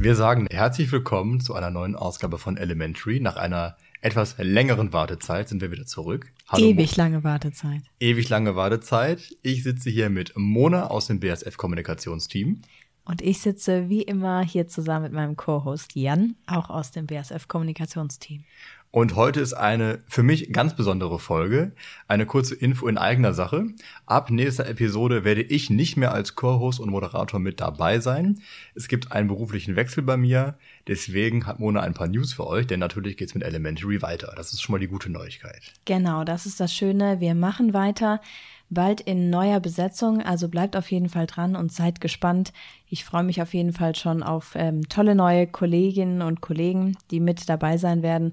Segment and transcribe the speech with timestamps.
[0.00, 3.18] Wir sagen herzlich willkommen zu einer neuen Ausgabe von Elementary.
[3.18, 6.32] Nach einer etwas längeren Wartezeit sind wir wieder zurück.
[6.46, 7.82] Hallo, Ewig lange Wartezeit.
[7.98, 9.34] Ewig lange Wartezeit.
[9.42, 12.62] Ich sitze hier mit Mona aus dem BSF Kommunikationsteam.
[13.04, 17.48] Und ich sitze wie immer hier zusammen mit meinem Co-Host Jan, auch aus dem BSF
[17.48, 18.44] Kommunikationsteam.
[18.90, 21.72] Und heute ist eine für mich ganz besondere Folge.
[22.06, 23.66] Eine kurze Info in eigener Sache.
[24.06, 28.40] Ab nächster Episode werde ich nicht mehr als Co-Host und Moderator mit dabei sein.
[28.74, 30.54] Es gibt einen beruflichen Wechsel bei mir.
[30.86, 34.32] Deswegen hat Mona ein paar News für euch, denn natürlich geht's mit Elementary weiter.
[34.34, 35.60] Das ist schon mal die gute Neuigkeit.
[35.84, 37.20] Genau, das ist das Schöne.
[37.20, 38.22] Wir machen weiter.
[38.70, 42.52] Bald in neuer Besetzung, also bleibt auf jeden Fall dran und seid gespannt.
[42.86, 47.20] Ich freue mich auf jeden Fall schon auf ähm, tolle neue Kolleginnen und Kollegen, die
[47.20, 48.32] mit dabei sein werden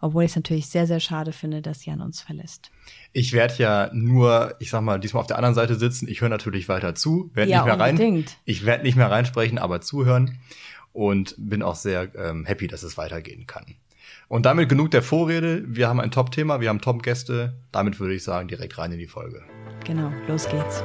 [0.00, 2.70] obwohl ich es natürlich sehr, sehr schade finde, dass Jan uns verlässt.
[3.12, 6.08] Ich werde ja nur, ich sag mal, diesmal auf der anderen Seite sitzen.
[6.08, 8.24] Ich höre natürlich weiter zu, werde ja, nicht mehr rein.
[8.44, 10.38] Ich werde nicht mehr reinsprechen, aber zuhören
[10.92, 13.66] und bin auch sehr ähm, happy, dass es weitergehen kann.
[14.28, 15.64] Und damit genug der Vorrede.
[15.66, 17.54] Wir haben ein Top-Thema, wir haben Top-Gäste.
[17.72, 19.42] Damit würde ich sagen, direkt rein in die Folge.
[19.84, 20.84] Genau, los geht's.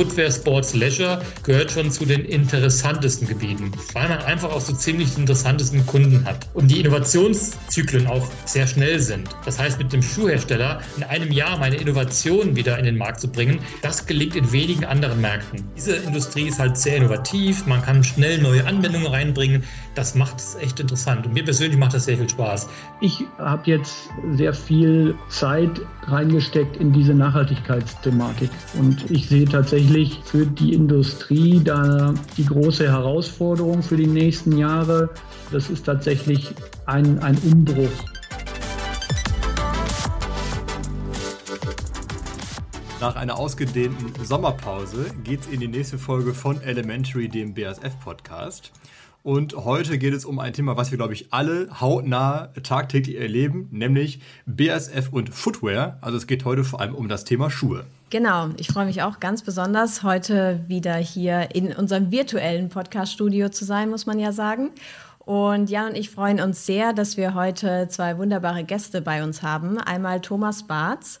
[0.00, 5.12] Footwear, Sports, Leisure gehört schon zu den interessantesten Gebieten, weil man einfach auch so ziemlich
[5.12, 6.48] die interessantesten Kunden hat.
[6.54, 9.28] Und die Innovationszyklen auch sehr schnell sind.
[9.44, 13.28] Das heißt, mit dem Schuhhersteller in einem Jahr meine Innovationen wieder in den Markt zu
[13.28, 15.64] bringen, das gelingt in wenigen anderen Märkten.
[15.76, 19.64] Diese Industrie ist halt sehr innovativ, man kann schnell neue Anwendungen reinbringen.
[19.96, 21.26] Das macht es echt interessant.
[21.26, 22.70] Und mir persönlich macht das sehr viel Spaß.
[23.02, 28.48] Ich habe jetzt sehr viel Zeit reingesteckt in diese Nachhaltigkeitsthematik.
[28.78, 34.56] Und ich sehe tatsächlich tatsächlich für die Industrie da die große Herausforderung für die nächsten
[34.56, 35.10] Jahre.
[35.50, 36.54] Das ist tatsächlich
[36.86, 37.88] ein, ein Umbruch.
[43.00, 48.70] Nach einer ausgedehnten Sommerpause geht es in die nächste Folge von Elementary, dem BASF-Podcast.
[49.24, 53.66] Und heute geht es um ein Thema, was wir, glaube ich, alle hautnah tagtäglich erleben,
[53.72, 55.98] nämlich BASF und Footwear.
[56.00, 57.86] Also es geht heute vor allem um das Thema Schuhe.
[58.10, 63.64] Genau, ich freue mich auch ganz besonders, heute wieder hier in unserem virtuellen Podcast-Studio zu
[63.64, 64.72] sein, muss man ja sagen.
[65.20, 69.44] Und Jan und ich freuen uns sehr, dass wir heute zwei wunderbare Gäste bei uns
[69.44, 69.78] haben.
[69.78, 71.20] Einmal Thomas Barth.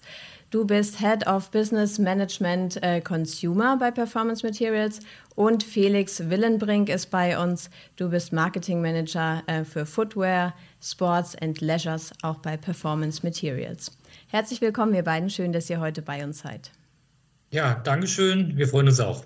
[0.50, 4.98] Du bist Head of Business Management äh, Consumer bei Performance Materials
[5.36, 7.70] und Felix Willenbrink ist bei uns.
[7.94, 13.96] Du bist Marketing Manager äh, für Footwear, Sports and Leisures auch bei Performance Materials.
[14.26, 15.30] Herzlich willkommen, ihr beiden.
[15.30, 16.72] Schön, dass ihr heute bei uns seid.
[17.50, 18.56] Ja, Dankeschön.
[18.56, 19.24] Wir freuen uns auch.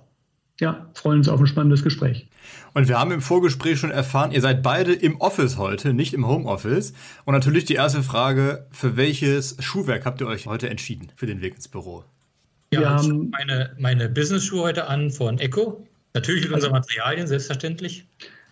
[0.61, 2.27] Ja, freuen uns auf ein spannendes Gespräch.
[2.75, 6.27] Und wir haben im Vorgespräch schon erfahren, ihr seid beide im Office heute, nicht im
[6.27, 6.95] Homeoffice.
[7.25, 11.43] Und natürlich die erste Frage, für welches Schuhwerk habt ihr euch heute entschieden für den
[11.43, 12.05] Weg ins Büro?
[12.73, 15.87] Ja, wir haben meine, meine Business-Schuhe heute an von Echo.
[16.15, 18.07] Natürlich mit unseren Materialien, selbstverständlich.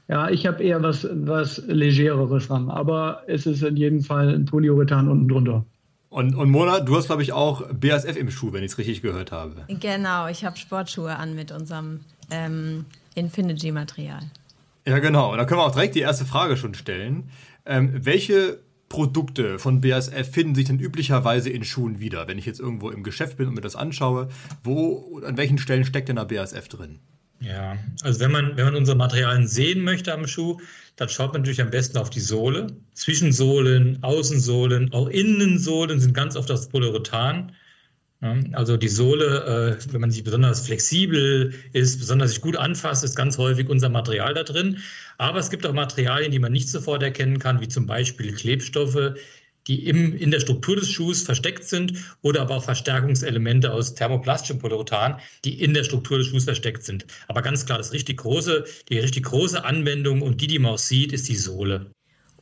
[0.09, 4.44] Ja, ich habe eher was, was Legereres dran, aber es ist in jedem Fall ein
[4.44, 5.65] Polyurethan unten drunter.
[6.12, 9.00] Und, und Mona, du hast, glaube ich, auch BASF im Schuh, wenn ich es richtig
[9.00, 9.65] gehört habe.
[9.69, 12.00] Genau, ich habe Sportschuhe an mit unserem
[12.31, 12.84] ähm,
[13.15, 14.21] Infinity-Material.
[14.87, 15.33] Ja, genau.
[15.33, 17.31] Und da können wir auch direkt die erste Frage schon stellen.
[17.65, 18.59] Ähm, welche
[18.91, 22.28] Produkte von BASF finden sich denn üblicherweise in Schuhen wieder?
[22.28, 24.28] Wenn ich jetzt irgendwo im Geschäft bin und mir das anschaue,
[24.62, 26.99] wo, an welchen Stellen steckt denn da BASF drin?
[27.42, 30.60] Ja, also wenn man, wenn man unsere Materialien sehen möchte am Schuh,
[30.97, 32.69] dann schaut man natürlich am besten auf die Sohle.
[32.94, 37.53] Zwischensohlen, Außensohlen, auch Innensohlen sind ganz oft das Polyurethan.
[38.53, 43.16] Also die Sohle, äh, wenn man sie besonders flexibel ist, besonders sich gut anfasst, ist
[43.16, 44.78] ganz häufig unser Material da drin.
[45.19, 49.14] Aber es gibt auch Materialien, die man nicht sofort erkennen kann, wie zum Beispiel Klebstoffe,
[49.67, 54.59] die im, in der Struktur des Schuhs versteckt sind oder aber auch Verstärkungselemente aus thermoplastischem
[54.59, 57.06] Polyurethan, die in der Struktur des Schuhs versteckt sind.
[57.28, 60.78] Aber ganz klar, das richtig große, die richtig große Anwendung und die, die man auch
[60.78, 61.91] sieht, ist die Sohle.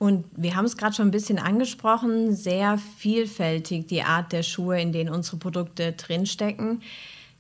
[0.01, 4.81] Und wir haben es gerade schon ein bisschen angesprochen, sehr vielfältig die Art der Schuhe,
[4.81, 6.81] in denen unsere Produkte drinstecken.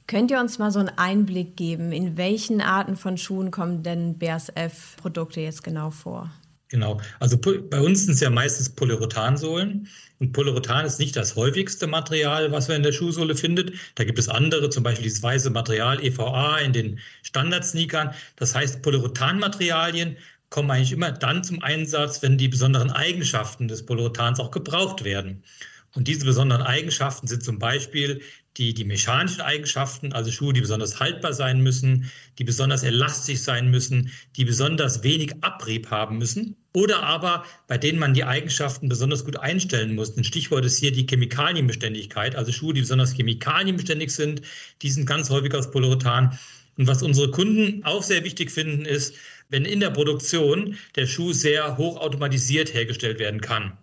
[0.07, 4.19] Könnt ihr uns mal so einen Einblick geben, in welchen Arten von Schuhen kommen denn
[4.19, 6.31] BASF-Produkte jetzt genau vor?
[6.71, 7.01] Genau.
[7.19, 9.89] Also bei uns sind es ja meistens Polyurethansohlen.
[10.21, 13.73] Und Polyurethan ist nicht das häufigste Material, was man in der Schuhsohle findet.
[13.97, 18.15] Da gibt es andere, zum Beispiel dieses weiße Material EVA in den Standard-Sneakern.
[18.37, 20.17] Das heißt, Polyurethan-Materialien
[20.51, 25.43] kommen eigentlich immer dann zum Einsatz, wenn die besonderen Eigenschaften des Polyurethans auch gebraucht werden.
[25.95, 28.23] Und diese besonderen Eigenschaften sind zum Beispiel
[28.57, 33.71] die, die mechanischen Eigenschaften, also Schuhe, die besonders haltbar sein müssen, die besonders elastisch sein
[33.71, 36.57] müssen, die besonders wenig Abrieb haben müssen.
[36.73, 40.17] Oder aber bei denen man die Eigenschaften besonders gut einstellen muss.
[40.17, 44.43] Ein Stichwort ist hier die Chemikalienbeständigkeit, also Schuhe, die besonders chemikalienbeständig sind,
[44.83, 46.39] die sind ganz häufig aus Polyurethan.
[46.77, 49.15] Und was unsere Kunden auch sehr wichtig finden, ist,
[49.49, 53.77] wenn in der Produktion der Schuh sehr hochautomatisiert hergestellt werden kann.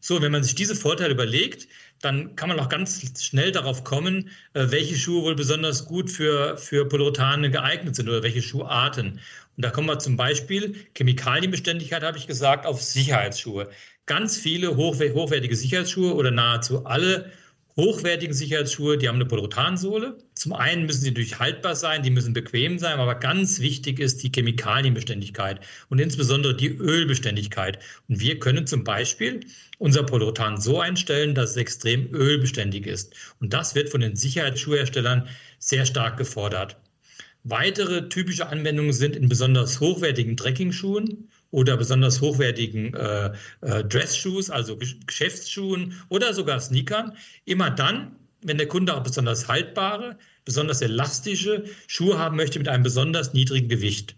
[0.00, 1.66] So, wenn man sich diese Vorteile überlegt,
[2.02, 6.56] dann kann man auch ganz schnell darauf kommen, äh, welche Schuhe wohl besonders gut für,
[6.58, 9.20] für Polyuretane geeignet sind oder welche Schuharten.
[9.56, 13.70] Und da kommen wir zum Beispiel, Chemikalienbeständigkeit habe ich gesagt, auf Sicherheitsschuhe.
[14.04, 17.32] Ganz viele hochwertige Sicherheitsschuhe oder nahezu alle
[17.76, 20.16] hochwertigen Sicherheitsschuhe, die haben eine Polyurethansohle.
[20.34, 24.22] Zum einen müssen sie natürlich haltbar sein, die müssen bequem sein, aber ganz wichtig ist
[24.22, 25.60] die Chemikalienbeständigkeit
[25.90, 27.78] und insbesondere die Ölbeständigkeit.
[28.08, 29.40] Und wir können zum Beispiel
[29.78, 33.14] unser Polyurethan so einstellen, dass es extrem ölbeständig ist.
[33.40, 36.78] Und das wird von den Sicherheitsschuhherstellern sehr stark gefordert.
[37.48, 44.76] Weitere typische Anwendungen sind in besonders hochwertigen Trekking-Schuhen oder besonders hochwertigen äh, äh, Dress-Shoes, also
[45.06, 47.16] Geschäftsschuhen oder sogar Sneakern.
[47.44, 52.82] Immer dann, wenn der Kunde auch besonders haltbare, besonders elastische Schuhe haben möchte mit einem
[52.82, 54.16] besonders niedrigen Gewicht.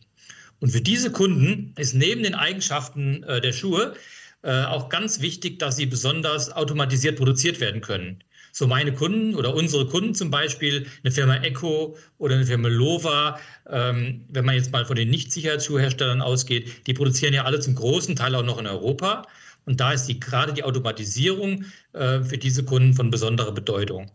[0.60, 3.92] Und für diese Kunden ist neben den Eigenschaften äh, der Schuhe
[4.40, 8.24] äh, auch ganz wichtig, dass sie besonders automatisiert produziert werden können.
[8.58, 13.38] So meine Kunden oder unsere Kunden zum Beispiel, eine Firma Echo oder eine Firma Lova,
[13.70, 18.16] ähm, wenn man jetzt mal von den Nicht-Sicherheitsschuhherstellern ausgeht, die produzieren ja alle zum großen
[18.16, 19.22] Teil auch noch in Europa.
[19.64, 24.10] Und da ist die, gerade die Automatisierung äh, für diese Kunden von besonderer Bedeutung.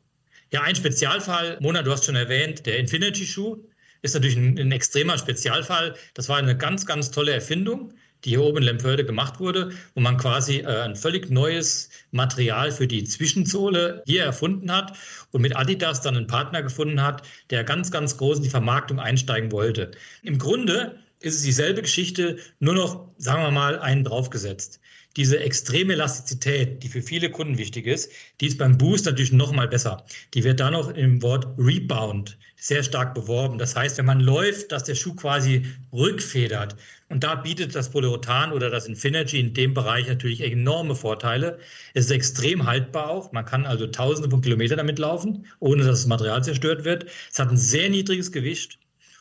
[0.51, 3.63] Ja, ein Spezialfall, Mona, du hast schon erwähnt, der Infinity-Schuh
[4.01, 5.96] ist natürlich ein, ein extremer Spezialfall.
[6.16, 7.94] Das war eine ganz, ganz tolle Erfindung
[8.25, 12.72] die hier oben in Lempörde gemacht wurde, wo man quasi äh, ein völlig neues Material
[12.72, 14.94] für die Zwischensohle hier erfunden hat
[15.31, 19.00] und mit Adidas dann einen Partner gefunden hat, der ganz, ganz groß in die Vermarktung
[19.00, 19.92] einsteigen wollte.
[20.24, 24.80] Im Grunde ist es dieselbe Geschichte, nur noch, sagen wir mal, einen draufgesetzt
[25.15, 28.12] diese extreme Elastizität, die für viele Kunden wichtig ist,
[28.42, 30.06] die ist beim Boost natürlich noch mal besser.
[30.33, 33.57] Die wird da noch im Wort Rebound sehr stark beworben.
[33.57, 36.75] Das heißt, wenn man läuft, dass der Schuh quasi rückfedert.
[37.10, 41.60] Und da bietet das Polyurethan oder das Infinity in dem Bereich natürlich enorme Vorteile.
[41.94, 43.31] Es ist extrem haltbar auch.
[43.33, 47.06] Man kann also tausende von Kilometern damit laufen, ohne dass das Material zerstört wird.
[47.31, 48.80] Es hat ein sehr niedriges Gewicht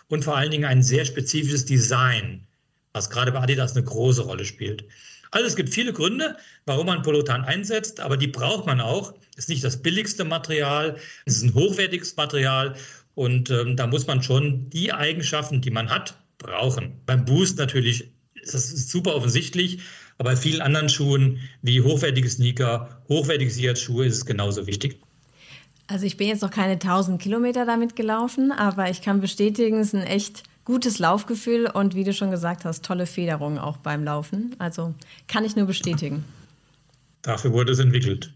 [0.08, 2.46] und vor allen Dingen ein sehr spezifisches Design,
[2.92, 4.84] was gerade bei Adidas eine große Rolle spielt.
[5.32, 6.36] Also es gibt viele Gründe,
[6.66, 9.14] warum man Polotan einsetzt, aber die braucht man auch.
[9.32, 12.76] Es ist nicht das billigste Material, es ist ein hochwertiges Material
[13.14, 17.00] und ähm, da muss man schon die Eigenschaften, die man hat, brauchen.
[17.06, 19.78] Beim Boost natürlich ist das super offensichtlich,
[20.18, 25.00] aber bei vielen anderen Schuhen wie hochwertige Sneaker, hochwertige Sicherheitsschuhe ist es genauso wichtig.
[25.86, 29.88] Also ich bin jetzt noch keine 1000 Kilometer damit gelaufen, aber ich kann bestätigen, es
[29.88, 34.04] ist ein echt gutes Laufgefühl und wie du schon gesagt hast, tolle Federung auch beim
[34.04, 34.54] Laufen.
[34.58, 34.94] Also
[35.28, 36.24] kann ich nur bestätigen.
[37.22, 38.34] Dafür wurde es entwickelt.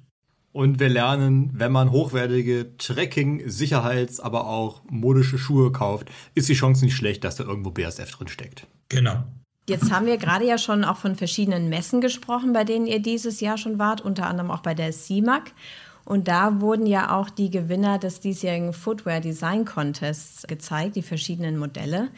[0.53, 6.55] Und wir lernen, wenn man hochwertige Trekking, Sicherheits-, aber auch modische Schuhe kauft, ist die
[6.55, 8.67] Chance nicht schlecht, dass da irgendwo BSF drin steckt.
[8.89, 9.25] Genau.
[9.69, 13.41] Jetzt haben wir gerade ja schon auch von verschiedenen Messen gesprochen, bei denen ihr dieses
[13.41, 15.53] Jahr schon wart, unter anderem auch bei der CIMAC.
[16.07, 21.59] Und da wurden ja auch die Gewinner des diesjährigen Footwear Design Contests gezeigt, die verschiedenen
[21.59, 22.09] Modelle.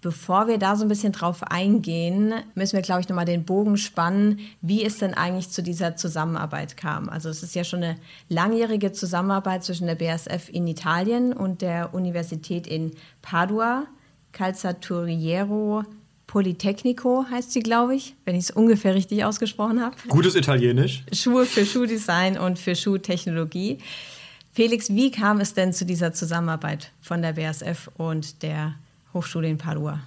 [0.00, 3.76] Bevor wir da so ein bisschen drauf eingehen, müssen wir, glaube ich, nochmal den Bogen
[3.76, 7.08] spannen, wie es denn eigentlich zu dieser Zusammenarbeit kam.
[7.08, 7.96] Also es ist ja schon eine
[8.28, 13.86] langjährige Zusammenarbeit zwischen der BSF in Italien und der Universität in Padua,
[14.30, 15.82] Calzaturiero
[16.26, 19.96] Politecnico heißt sie, glaube ich, wenn ich es ungefähr richtig ausgesprochen habe.
[20.08, 21.04] Gutes Italienisch.
[21.12, 23.78] Schuhe für Schuhdesign und für Schuhtechnologie.
[24.52, 28.74] Felix, wie kam es denn zu dieser Zusammenarbeit von der BASF und der
[29.12, 30.00] Hochschule in Padua?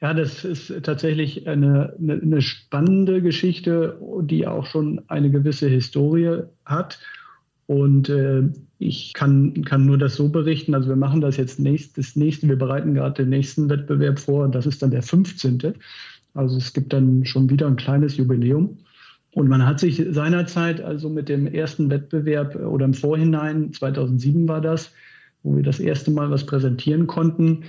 [0.00, 6.42] Ja, das ist tatsächlich eine, eine, eine spannende Geschichte, die auch schon eine gewisse Historie
[6.64, 6.98] hat.
[7.66, 8.42] Und äh,
[8.78, 10.74] ich kann, kann nur das so berichten.
[10.74, 14.48] Also wir machen das jetzt nächst, das nächste, wir bereiten gerade den nächsten Wettbewerb vor.
[14.48, 15.74] Das ist dann der 15.
[16.34, 18.78] Also es gibt dann schon wieder ein kleines Jubiläum.
[19.34, 24.60] Und man hat sich seinerzeit also mit dem ersten Wettbewerb oder im Vorhinein, 2007 war
[24.60, 24.92] das,
[25.42, 27.64] wo wir das erste Mal was präsentieren konnten,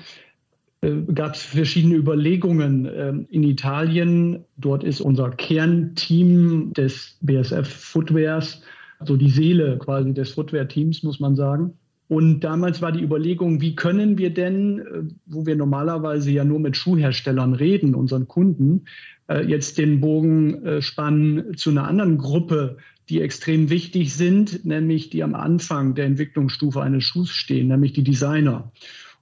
[0.81, 4.43] äh, gab es verschiedene Überlegungen ähm, in Italien.
[4.57, 8.61] Dort ist unser Kernteam des BSF Footwears
[9.05, 11.73] so die Seele quasi des Footwear-Teams, muss man sagen.
[12.07, 16.59] Und damals war die Überlegung, wie können wir denn, äh, wo wir normalerweise ja nur
[16.59, 18.85] mit Schuhherstellern reden, unseren Kunden,
[19.27, 22.77] äh, jetzt den Bogen äh, spannen zu einer anderen Gruppe
[23.09, 28.03] die extrem wichtig sind, nämlich die am Anfang der Entwicklungsstufe eines Schuhs stehen, nämlich die
[28.03, 28.71] Designer.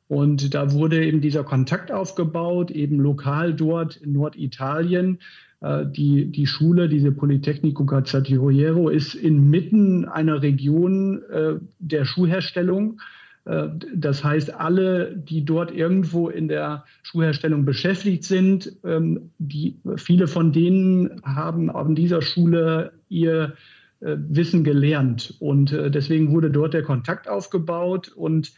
[0.07, 5.19] Und da wurde eben dieser Kontakt aufgebaut, eben lokal dort in Norditalien.
[5.61, 12.99] Äh, die, die Schule, diese Politecnico Cazzatiero, ist inmitten einer Region äh, der Schuhherstellung.
[13.45, 20.27] Äh, das heißt, alle, die dort irgendwo in der Schuhherstellung beschäftigt sind, ähm, die, viele
[20.27, 23.53] von denen haben an dieser Schule ihr
[23.99, 25.35] äh, Wissen gelernt.
[25.39, 28.51] Und deswegen wurde dort der Kontakt aufgebaut und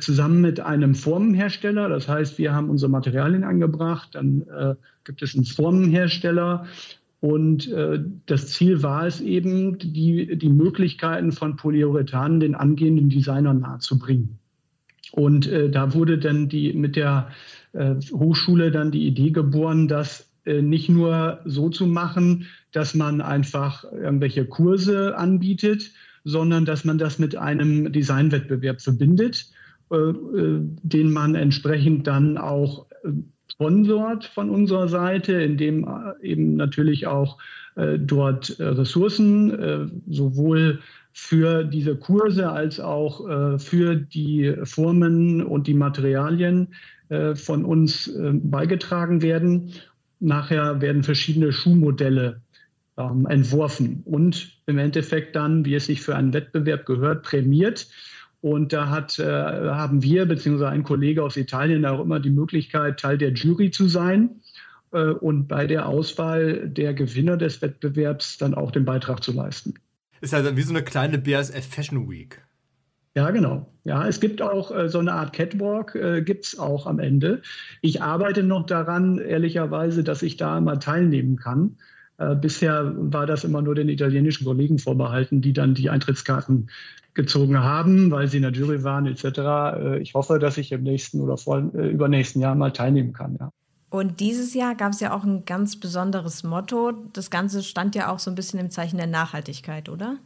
[0.00, 1.88] zusammen mit einem Formenhersteller.
[1.88, 4.44] Das heißt, wir haben unsere Materialien angebracht, dann
[5.04, 6.66] gibt es einen Formenhersteller
[7.20, 13.60] und äh, das Ziel war es eben, die, die Möglichkeiten von Polyurethan den angehenden Designern
[13.60, 14.38] nahezubringen.
[15.12, 17.30] Und äh, da wurde dann die mit der
[17.72, 23.20] äh, Hochschule dann die Idee geboren, das äh, nicht nur so zu machen, dass man
[23.20, 25.90] einfach irgendwelche Kurse anbietet,
[26.24, 29.57] sondern dass man das mit einem Designwettbewerb verbindet, äh, äh,
[29.90, 32.86] den man entsprechend dann auch
[33.58, 37.38] sponsort von unserer Seite, indem äh, eben natürlich auch
[37.74, 40.80] äh, dort äh, Ressourcen äh, sowohl
[41.12, 46.68] für diese Kurse als auch äh, für die Formen und die Materialien
[47.08, 49.72] äh, von uns beigetragen werden.
[50.20, 52.40] Nachher werden verschiedene Schuhmodelle
[52.96, 57.88] ähm, entworfen und im Endeffekt dann, wie es sich für einen Wettbewerb gehört, prämiert.
[58.40, 63.00] Und da hat, äh, haben wir beziehungsweise ein Kollege aus Italien auch immer die Möglichkeit,
[63.00, 64.40] Teil der Jury zu sein
[64.92, 69.74] äh, und bei der Auswahl der Gewinner des Wettbewerbs dann auch den Beitrag zu leisten.
[70.20, 72.40] Ist also wie so eine kleine BASF Fashion Week.
[73.16, 73.72] Ja, genau.
[73.82, 77.42] Ja, es gibt auch äh, so eine Art Catwalk, äh, gibt es auch am Ende.
[77.82, 81.78] Ich arbeite noch daran, ehrlicherweise, dass ich da mal teilnehmen kann.
[82.18, 86.68] Äh, bisher war das immer nur den italienischen Kollegen vorbehalten, die dann die Eintrittskarten
[87.14, 89.24] gezogen haben, weil sie in der Jury waren etc.
[89.24, 93.36] Äh, ich hoffe, dass ich im nächsten oder vor, äh, übernächsten Jahr mal teilnehmen kann.
[93.40, 93.52] Ja.
[93.90, 96.92] Und dieses Jahr gab es ja auch ein ganz besonderes Motto.
[97.14, 100.18] Das Ganze stand ja auch so ein bisschen im Zeichen der Nachhaltigkeit, oder?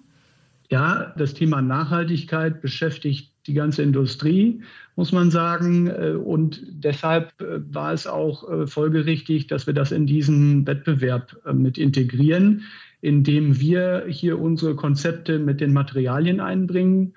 [0.68, 4.62] Ja, das Thema Nachhaltigkeit beschäftigt die ganze Industrie,
[4.96, 5.88] muss man sagen.
[5.88, 11.36] Äh, und deshalb äh, war es auch äh, folgerichtig, dass wir das in diesen Wettbewerb
[11.52, 12.62] mit integrieren,
[13.00, 17.14] indem wir hier unsere Konzepte mit den Materialien einbringen.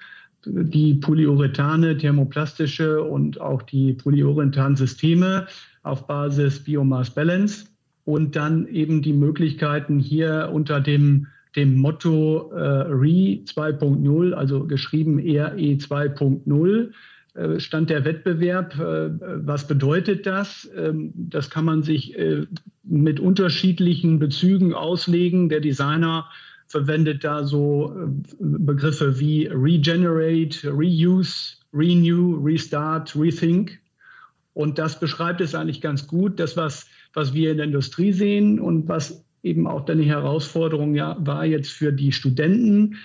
[0.47, 5.47] Die Polyurethane, thermoplastische und auch die Polyurethan-Systeme
[5.81, 7.65] auf Basis Biomass Balance
[8.03, 15.19] und dann eben die Möglichkeiten hier unter dem dem Motto äh, RE 2.0, also geschrieben
[15.19, 16.91] RE 2.0,
[17.35, 18.79] äh, stand der Wettbewerb.
[18.79, 19.09] Äh,
[19.45, 20.69] was bedeutet das?
[20.75, 22.45] Ähm, das kann man sich äh,
[22.83, 25.49] mit unterschiedlichen Bezügen auslegen.
[25.49, 26.29] Der Designer
[26.67, 27.95] verwendet da so
[28.39, 33.79] Begriffe wie Regenerate, Reuse, Renew, Restart, Rethink.
[34.53, 38.59] Und das beschreibt es eigentlich ganz gut, das, was, was wir in der Industrie sehen
[38.59, 42.95] und was eben auch dann Herausforderung ja, war jetzt für die Studenten,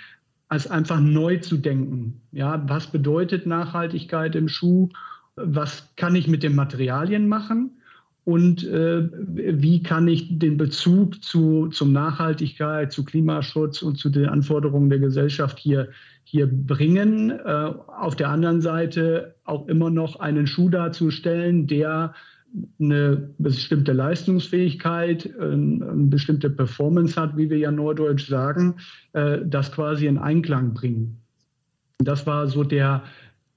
[0.49, 2.20] als einfach neu zu denken.
[2.32, 4.88] Ja, was bedeutet Nachhaltigkeit im Schuh?
[5.37, 7.76] Was kann ich mit den Materialien machen?
[8.25, 14.26] Und äh, wie kann ich den Bezug zu zum Nachhaltigkeit, zu Klimaschutz und zu den
[14.26, 15.88] Anforderungen der Gesellschaft hier,
[16.25, 17.30] hier bringen?
[17.30, 22.14] Äh, auf der anderen Seite auch immer noch einen Schuh darzustellen, der
[22.78, 28.76] eine bestimmte Leistungsfähigkeit, eine bestimmte Performance hat, wie wir ja norddeutsch sagen,
[29.12, 31.19] äh, das quasi in Einklang bringen.
[31.99, 33.04] Das war so der,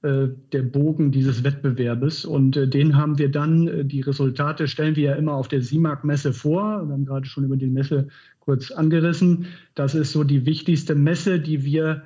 [0.02, 5.04] äh, der Bogen dieses Wettbewerbes und äh, den haben wir dann, die Resultate stellen wir
[5.04, 6.86] ja immer auf der SIMAG-Messe vor.
[6.86, 8.08] Wir haben gerade schon über die Messe
[8.38, 9.46] kurz angerissen.
[9.74, 12.02] Das ist so die wichtigste Messe, die wir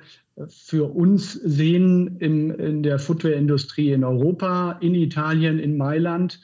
[0.47, 6.39] für uns sehen in, in der Footwear-Industrie in Europa, in Italien, in Mailand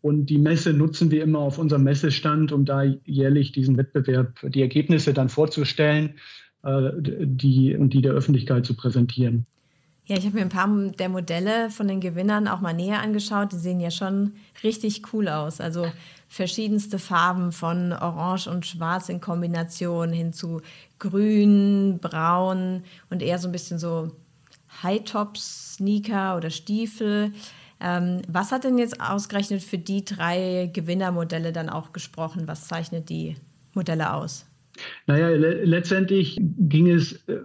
[0.00, 4.62] und die Messe nutzen wir immer auf unserem Messestand, um da jährlich diesen Wettbewerb, die
[4.62, 6.14] Ergebnisse dann vorzustellen
[6.62, 9.46] äh, die, und die der Öffentlichkeit zu präsentieren.
[10.06, 13.52] Ja, ich habe mir ein paar der Modelle von den Gewinnern auch mal näher angeschaut.
[13.52, 15.60] Die sehen ja schon richtig cool aus.
[15.60, 15.84] Also
[16.28, 20.62] verschiedenste Farben von Orange und Schwarz in Kombination hin zu
[20.98, 24.12] Grün, Braun und eher so ein bisschen so
[24.82, 27.32] High-Top-Sneaker oder Stiefel.
[27.80, 32.42] Ähm, was hat denn jetzt ausgerechnet für die drei Gewinnermodelle dann auch gesprochen?
[32.46, 33.36] Was zeichnet die
[33.74, 34.46] Modelle aus?
[35.06, 37.38] Naja, le letztendlich ging es äh,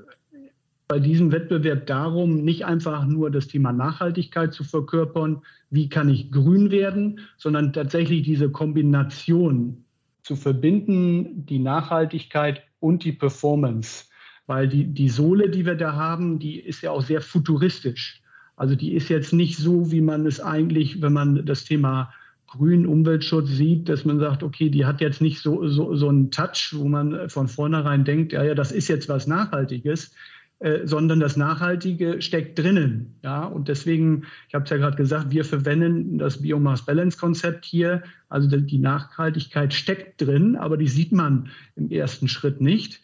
[0.88, 6.32] bei diesem Wettbewerb darum, nicht einfach nur das Thema Nachhaltigkeit zu verkörpern, wie kann ich
[6.32, 9.84] grün werden, sondern tatsächlich diese Kombination
[10.24, 14.06] zu verbinden, die Nachhaltigkeit und die Performance.
[14.46, 18.23] weil die, die Sohle, die wir da haben, die ist ja auch sehr futuristisch.
[18.56, 22.14] Also die ist jetzt nicht so, wie man es eigentlich, wenn man das Thema
[22.48, 26.30] grünen Umweltschutz sieht, dass man sagt, okay, die hat jetzt nicht so, so, so einen
[26.30, 30.14] Touch, wo man von vornherein denkt, ja, ja, das ist jetzt was Nachhaltiges,
[30.60, 33.16] äh, sondern das Nachhaltige steckt drinnen.
[33.24, 37.66] Ja, und deswegen, ich habe es ja gerade gesagt, wir verwenden das Biomass Balance Konzept
[37.66, 38.04] hier.
[38.30, 43.03] Also die Nachhaltigkeit steckt drin, aber die sieht man im ersten Schritt nicht.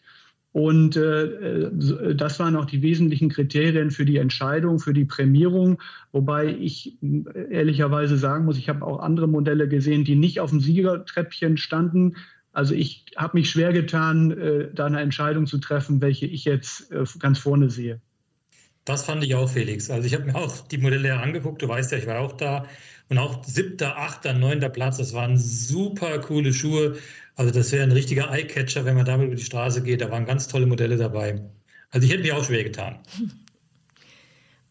[0.52, 5.80] Und äh, äh, das waren auch die wesentlichen Kriterien für die Entscheidung, für die Prämierung.
[6.10, 10.50] Wobei ich äh, ehrlicherweise sagen muss, ich habe auch andere Modelle gesehen, die nicht auf
[10.50, 12.16] dem Siegertreppchen standen.
[12.52, 16.90] Also ich habe mich schwer getan, äh, da eine Entscheidung zu treffen, welche ich jetzt
[16.90, 18.00] äh, ganz vorne sehe.
[18.90, 19.88] Das fand ich auch, Felix.
[19.88, 21.62] Also ich habe mir auch die Modelle angeguckt.
[21.62, 22.66] Du weißt ja, ich war auch da.
[23.08, 26.96] Und auch siebter, achter, neunter Platz, das waren super coole Schuhe.
[27.36, 30.00] Also das wäre ein richtiger Eyecatcher, wenn man damit über die Straße geht.
[30.00, 31.40] Da waren ganz tolle Modelle dabei.
[31.90, 32.98] Also ich hätte mich auch schwer getan.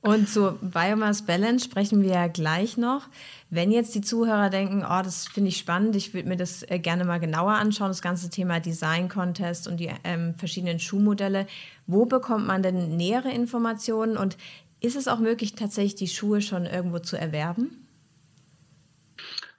[0.01, 3.07] Und zu Biomass Balance sprechen wir ja gleich noch.
[3.49, 6.79] Wenn jetzt die Zuhörer denken, oh, das finde ich spannend, ich würde mir das äh,
[6.79, 11.47] gerne mal genauer anschauen, das ganze Thema Design Contest und die ähm, verschiedenen Schuhmodelle,
[11.85, 14.37] wo bekommt man denn nähere Informationen und
[14.79, 17.69] ist es auch möglich, tatsächlich die Schuhe schon irgendwo zu erwerben?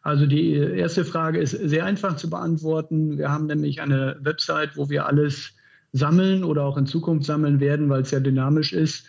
[0.03, 3.19] Also die erste Frage ist sehr einfach zu beantworten.
[3.19, 5.53] Wir haben nämlich eine Website, wo wir alles
[5.93, 9.05] sammeln oder auch in Zukunft sammeln werden, weil es ja dynamisch ist.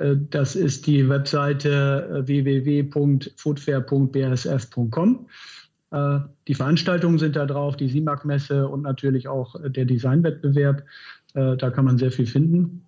[0.00, 5.26] Äh, das ist die Webseite äh, www.foodfair.bsf.com.
[5.92, 10.82] Äh, die Veranstaltungen sind da drauf, die SIMAG-Messe und natürlich auch der Designwettbewerb.
[11.32, 12.84] Da kann man sehr viel finden.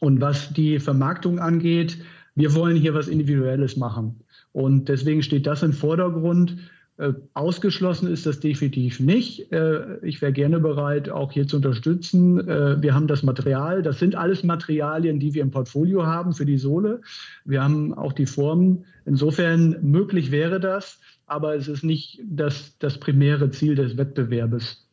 [0.00, 1.98] Und was die Vermarktung angeht,
[2.34, 4.24] wir wollen hier was Individuelles machen.
[4.50, 6.56] Und deswegen steht das im Vordergrund.
[6.98, 9.52] Äh, ausgeschlossen ist das definitiv nicht.
[9.52, 12.40] Äh, ich wäre gerne bereit, auch hier zu unterstützen.
[12.48, 13.82] Äh, wir haben das Material.
[13.82, 17.02] Das sind alles Materialien, die wir im Portfolio haben für die Sohle.
[17.44, 18.86] Wir haben auch die Formen.
[19.04, 24.85] Insofern möglich wäre das, aber es ist nicht das, das primäre Ziel des Wettbewerbes.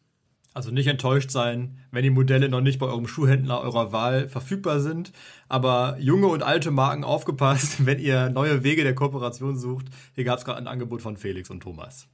[0.54, 4.80] Also nicht enttäuscht sein, wenn die Modelle noch nicht bei eurem Schuhhändler eurer Wahl verfügbar
[4.80, 5.12] sind.
[5.50, 9.88] Aber junge und alte Marken aufgepasst, wenn ihr neue Wege der Kooperation sucht.
[10.14, 12.08] Hier gab es gerade ein Angebot von Felix und Thomas.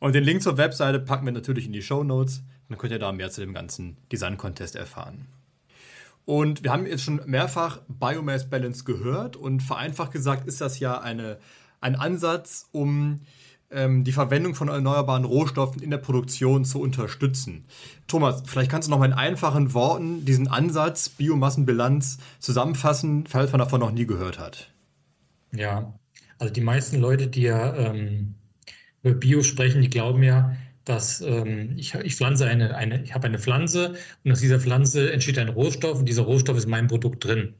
[0.00, 2.42] Und den Link zur Webseite packen wir natürlich in die Show Notes.
[2.68, 5.26] Dann könnt ihr da mehr zu dem ganzen Design-Contest erfahren.
[6.24, 11.00] Und wir haben jetzt schon mehrfach Biomass Balance gehört und vereinfacht gesagt ist das ja
[11.00, 11.38] eine,
[11.80, 13.20] ein Ansatz, um
[13.70, 17.66] ähm, die Verwendung von erneuerbaren Rohstoffen in der Produktion zu unterstützen.
[18.06, 23.58] Thomas, vielleicht kannst du noch mal in einfachen Worten diesen Ansatz Biomassenbilanz zusammenfassen, falls man
[23.58, 24.72] davon noch nie gehört hat.
[25.52, 25.98] Ja,
[26.38, 28.34] also die meisten Leute, die ja ähm,
[29.02, 33.26] über Bio sprechen, die glauben ja, dass ähm, ich, ich pflanze eine, eine, ich habe
[33.26, 37.24] eine Pflanze und aus dieser Pflanze entsteht ein Rohstoff und dieser Rohstoff ist mein Produkt
[37.24, 37.54] drin.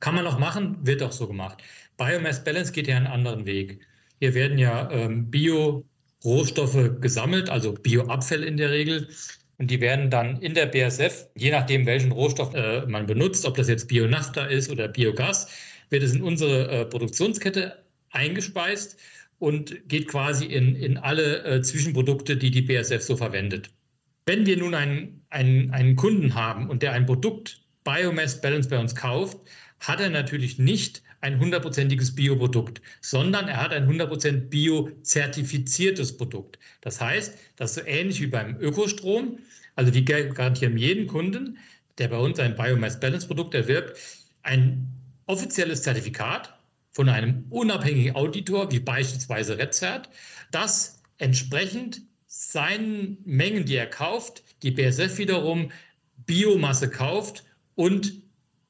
[0.00, 1.62] Kann man auch machen, wird auch so gemacht.
[1.96, 3.86] Biomass Balance geht ja einen anderen Weg.
[4.20, 9.08] Hier werden ja ähm, Bio-Rohstoffe gesammelt, also Bioabfälle in der Regel.
[9.58, 13.56] Und die werden dann in der BSF, je nachdem, welchen Rohstoff äh, man benutzt, ob
[13.56, 15.48] das jetzt Bionafta ist oder Biogas,
[15.90, 18.98] wird es in unsere äh, Produktionskette eingespeist
[19.38, 23.70] und geht quasi in, in alle äh, Zwischenprodukte, die die BSF so verwendet.
[24.26, 28.78] Wenn wir nun einen, einen, einen Kunden haben und der ein Produkt Biomass Balance bei
[28.78, 29.38] uns kauft,
[29.80, 36.58] hat er natürlich nicht ein hundertprozentiges Bioprodukt, sondern er hat ein 100% bio-zertifiziertes Produkt.
[36.82, 39.38] Das heißt, das ist so ähnlich wie beim Ökostrom.
[39.74, 41.56] Also die garantieren jedem Kunden,
[41.96, 43.98] der bei uns ein Biomass Balance Produkt erwirbt,
[44.42, 44.86] ein
[45.24, 46.52] offizielles Zertifikat
[46.90, 50.10] von einem unabhängigen Auditor, wie beispielsweise Rezert,
[50.50, 55.72] das entsprechend seinen Mengen, die er kauft, die BSF wiederum
[56.26, 57.44] Biomasse kauft
[57.76, 58.12] und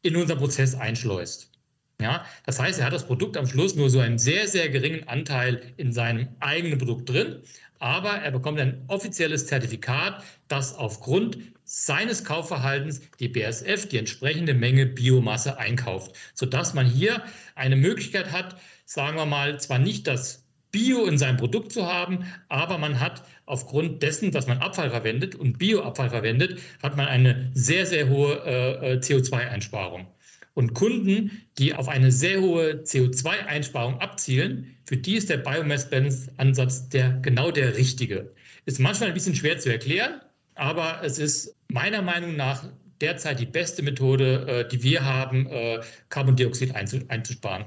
[0.02, 1.50] in unseren Prozess einschleust.
[2.00, 5.06] Ja, das heißt, er hat das Produkt am Schluss nur so einen sehr, sehr geringen
[5.06, 7.42] Anteil in seinem eigenen Produkt drin,
[7.78, 14.86] aber er bekommt ein offizielles Zertifikat, das aufgrund seines Kaufverhaltens die BSF die entsprechende Menge
[14.86, 17.22] Biomasse einkauft, sodass man hier
[17.54, 22.26] eine Möglichkeit hat, sagen wir mal, zwar nicht das Bio in seinem Produkt zu haben,
[22.48, 27.50] aber man hat aufgrund dessen, dass man Abfall verwendet und Bioabfall verwendet, hat man eine
[27.54, 30.08] sehr, sehr hohe äh, äh CO2-Einsparung.
[30.54, 37.18] Und Kunden, die auf eine sehr hohe CO2-Einsparung abzielen, für die ist der Biomass-Balance-Ansatz der,
[37.22, 38.32] genau der richtige.
[38.64, 40.20] Ist manchmal ein bisschen schwer zu erklären,
[40.54, 42.64] aber es ist meiner Meinung nach
[43.00, 47.66] derzeit die beste Methode, äh, die wir haben, äh, Carbondioxid einzusparen.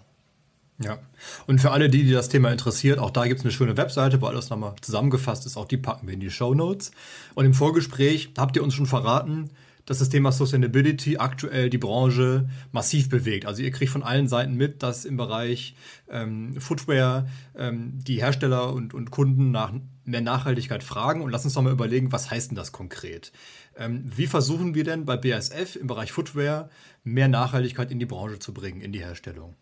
[0.83, 0.99] Ja,
[1.47, 4.21] und für alle die, die das Thema interessiert, auch da gibt es eine schöne Webseite,
[4.21, 5.57] wo alles nochmal zusammengefasst ist.
[5.57, 6.91] Auch die packen wir in die Show Notes.
[7.33, 9.49] Und im Vorgespräch habt ihr uns schon verraten,
[9.87, 13.45] dass das Thema Sustainability aktuell die Branche massiv bewegt.
[13.45, 15.75] Also ihr kriegt von allen Seiten mit, dass im Bereich
[16.09, 19.73] ähm, Footwear ähm, die Hersteller und, und Kunden nach
[20.03, 21.21] mehr Nachhaltigkeit fragen.
[21.21, 23.31] Und lass uns doch mal überlegen, was heißt denn das konkret?
[23.77, 26.69] Ähm, wie versuchen wir denn bei BASF im Bereich Footwear
[27.05, 29.55] mehr Nachhaltigkeit in die Branche zu bringen, in die Herstellung?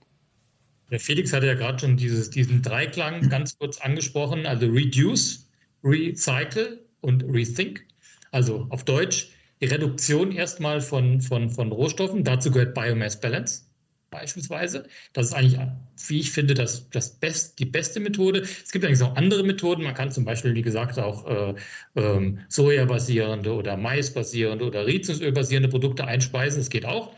[0.90, 5.48] Der Felix hatte ja gerade schon dieses, diesen Dreiklang ganz kurz angesprochen, also Reduce,
[5.84, 7.86] Recycle und Rethink.
[8.32, 9.30] Also auf Deutsch
[9.62, 12.24] die Reduktion erstmal von, von, von Rohstoffen.
[12.24, 13.63] Dazu gehört Biomass Balance
[14.10, 14.88] beispielsweise.
[15.13, 15.60] Das ist eigentlich,
[16.08, 18.41] wie ich finde, das, das best, die beste Methode.
[18.41, 19.84] Es gibt eigentlich auch andere Methoden.
[19.84, 21.56] Man kann zum Beispiel, wie gesagt, auch äh,
[21.96, 26.60] ähm, Soja-basierende oder Mais-basierende oder Rizinusöl-basierende Produkte einspeisen.
[26.60, 27.13] Das geht auch.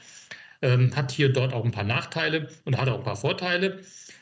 [0.62, 3.80] Ähm, hat hier dort auch ein paar Nachteile und hat auch ein paar Vorteile.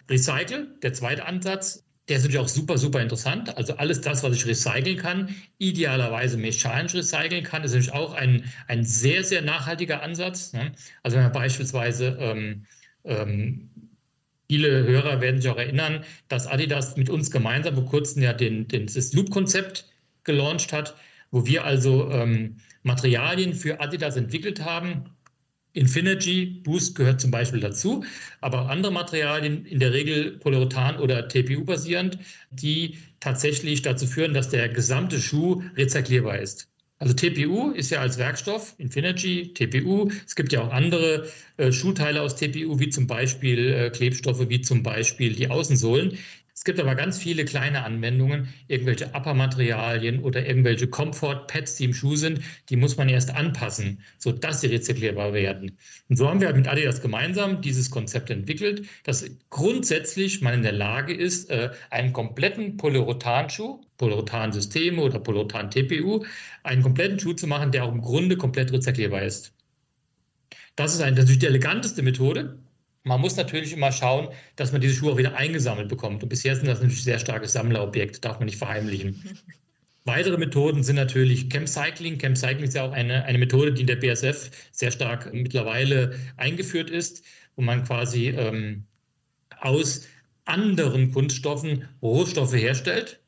[0.09, 3.57] Recycle, der zweite Ansatz, der ist natürlich auch super, super interessant.
[3.57, 8.43] Also alles das, was ich recyceln kann, idealerweise mechanisch recyceln kann, ist natürlich auch ein,
[8.67, 10.53] ein sehr, sehr nachhaltiger Ansatz.
[10.53, 10.71] Ne?
[11.03, 12.65] Also wenn man beispielsweise ähm,
[13.03, 13.69] ähm,
[14.47, 18.67] Viele Hörer werden sich auch erinnern, dass Adidas mit uns gemeinsam vor kurzem ja den,
[18.67, 19.89] den, das Loop-Konzept
[20.23, 20.95] gelauncht hat,
[21.31, 25.05] wo wir also ähm, Materialien für Adidas entwickelt haben,
[25.75, 28.03] Infinergy Boost gehört zum Beispiel dazu,
[28.41, 32.17] aber auch andere Materialien, in der Regel Polyurethan oder TPU basierend,
[32.49, 36.69] die tatsächlich dazu führen, dass der gesamte Schuh rezyklierbar ist.
[36.97, 40.09] Also TPU ist ja als Werkstoff, Infinergy, TPU.
[40.25, 44.61] Es gibt ja auch andere äh, Schuhteile aus TPU, wie zum Beispiel äh, Klebstoffe, wie
[44.61, 46.17] zum Beispiel die Außensohlen.
[46.55, 52.15] Es gibt aber ganz viele kleine Anwendungen, irgendwelche Upper-Materialien oder irgendwelche Comfort-Pads, die im Schuh
[52.15, 52.39] sind,
[52.69, 55.77] die muss man erst anpassen, sodass sie rezyklierbar werden.
[56.07, 60.71] Und so haben wir mit Adidas gemeinsam dieses Konzept entwickelt, dass grundsätzlich man in der
[60.71, 66.25] Lage ist, äh, einen kompletten Polyurethan-Schuh, Polyurethan-Systeme oder Polyurethan-TPU,
[66.63, 69.53] einen kompletten Schuh zu machen, der auch im Grunde komplett rezyklierbar ist.
[70.77, 72.59] Das ist natürlich die eleganteste Methode,
[73.05, 76.23] man muss natürlich immer schauen, dass man diese Schuhe auch wieder eingesammelt bekommt.
[76.23, 79.39] Und bisher sind das natürlich sehr starke Sammlerobjekte, darf man nicht verheimlichen.
[80.05, 82.17] Weitere Methoden sind natürlich Campcycling.
[82.17, 86.89] Campcycling ist ja auch eine, eine Methode, die in der BSF sehr stark mittlerweile eingeführt
[86.89, 87.23] ist,
[87.55, 88.83] wo man quasi ähm,
[89.61, 90.07] aus
[90.45, 93.19] anderen Kunststoffen Rohstoffe herstellt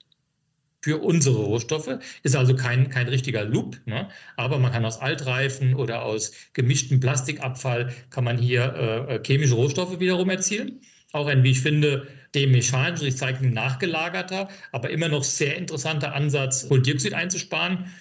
[0.81, 1.99] für unsere Rohstoffe.
[2.23, 4.09] Ist also kein, kein richtiger Loop, ne?
[4.35, 9.55] aber man kann aus Altreifen oder aus gemischtem Plastikabfall kann man hier äh, äh, chemische
[9.55, 10.81] Rohstoffe wiederum erzielen.
[11.13, 16.67] Auch ein, wie ich finde, dem mechanischen Recycling nachgelagerter, aber immer noch sehr interessanter Ansatz,
[16.67, 17.91] Kohlendioxid einzusparen.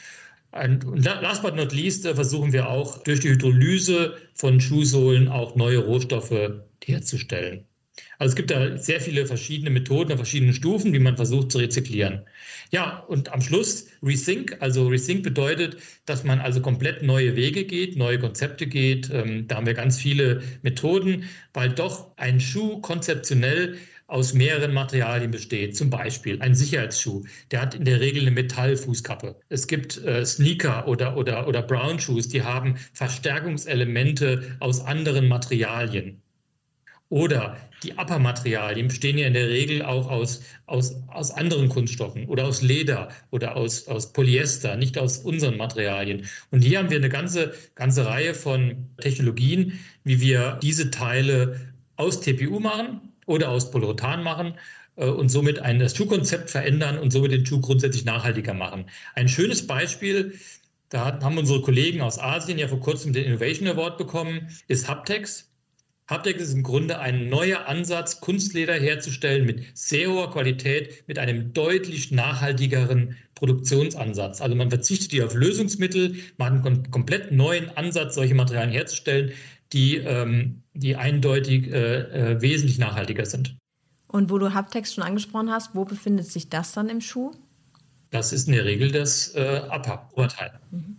[0.52, 5.54] Und last but not least äh, versuchen wir auch durch die Hydrolyse von Schuhsohlen auch
[5.56, 7.66] neue Rohstoffe herzustellen.
[8.18, 11.58] Also es gibt da sehr viele verschiedene Methoden auf verschiedenen Stufen, wie man versucht zu
[11.58, 12.22] rezyklieren.
[12.70, 14.56] Ja, und am Schluss Rethink.
[14.60, 15.76] Also Rethink bedeutet,
[16.06, 19.10] dass man also komplett neue Wege geht, neue Konzepte geht.
[19.10, 23.76] Ähm, da haben wir ganz viele Methoden, weil doch ein Schuh konzeptionell
[24.08, 25.76] aus mehreren Materialien besteht.
[25.76, 29.36] Zum Beispiel ein Sicherheitsschuh, der hat in der Regel eine Metallfußkappe.
[29.48, 36.22] Es gibt äh, Sneaker oder, oder, oder Brown Shoes, die haben Verstärkungselemente aus anderen Materialien.
[37.08, 42.46] Oder die Upper-Materialien bestehen ja in der Regel auch aus, aus, aus anderen Kunststoffen oder
[42.46, 46.26] aus Leder oder aus, aus Polyester, nicht aus unseren Materialien.
[46.50, 51.60] Und hier haben wir eine ganze, ganze Reihe von Technologien, wie wir diese Teile
[51.96, 54.54] aus TPU machen oder aus Polyurethan machen
[54.96, 58.86] äh, und somit ein, das Schuhkonzept verändern und somit den Schuh grundsätzlich nachhaltiger machen.
[59.14, 60.34] Ein schönes Beispiel,
[60.88, 65.50] da haben unsere Kollegen aus Asien ja vor kurzem den Innovation Award bekommen, ist Haptex.
[66.08, 71.52] Haptex ist im Grunde ein neuer Ansatz, Kunstleder herzustellen mit sehr hoher Qualität, mit einem
[71.52, 74.40] deutlich nachhaltigeren Produktionsansatz.
[74.40, 79.32] Also man verzichtet hier auf Lösungsmittel, man hat einen komplett neuen Ansatz, solche Materialien herzustellen,
[79.72, 83.56] die, ähm, die eindeutig äh, äh, wesentlich nachhaltiger sind.
[84.06, 87.32] Und wo du Haptex schon angesprochen hast, wo befindet sich das dann im Schuh?
[88.10, 90.60] Das ist in der Regel das äh, Upper-Oberteil.
[90.70, 90.96] Mhm.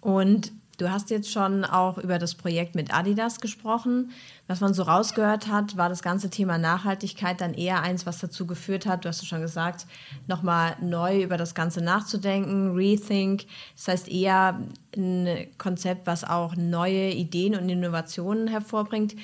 [0.00, 4.10] Und Du hast jetzt schon auch über das Projekt mit Adidas gesprochen.
[4.46, 8.46] Was man so rausgehört hat, war das ganze Thema Nachhaltigkeit dann eher eins, was dazu
[8.46, 9.86] geführt hat, du hast es schon gesagt,
[10.26, 13.46] nochmal neu über das Ganze nachzudenken, Rethink.
[13.76, 14.60] Das heißt eher
[14.96, 19.14] ein Konzept, was auch neue Ideen und Innovationen hervorbringt.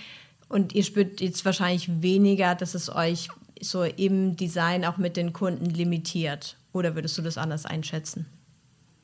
[0.48, 3.28] Und ihr spürt jetzt wahrscheinlich weniger, dass es euch
[3.60, 6.56] so im Design auch mit den Kunden limitiert.
[6.72, 8.26] Oder würdest du das anders einschätzen?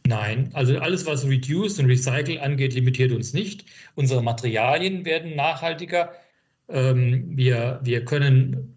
[0.07, 3.65] Nein, also alles, was Reduce und Recycle angeht, limitiert uns nicht.
[3.97, 6.13] Unsere Materialien werden nachhaltiger.
[6.69, 8.77] Ähm, wir, wir können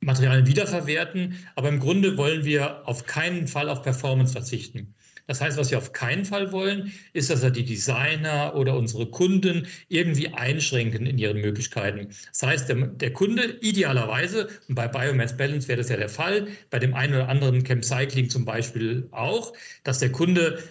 [0.00, 4.94] Materialien wiederverwerten, aber im Grunde wollen wir auf keinen Fall auf Performance verzichten.
[5.28, 9.06] Das heißt, was wir auf keinen Fall wollen, ist, dass er die Designer oder unsere
[9.06, 12.08] Kunden irgendwie einschränken in ihren Möglichkeiten.
[12.28, 16.48] Das heißt, der, der Kunde idealerweise, und bei Biomass Balance wäre das ja der Fall,
[16.70, 19.52] bei dem einen oder anderen Camp Cycling zum Beispiel auch,
[19.84, 20.62] dass der Kunde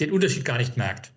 [0.00, 1.12] den Unterschied gar nicht merkt.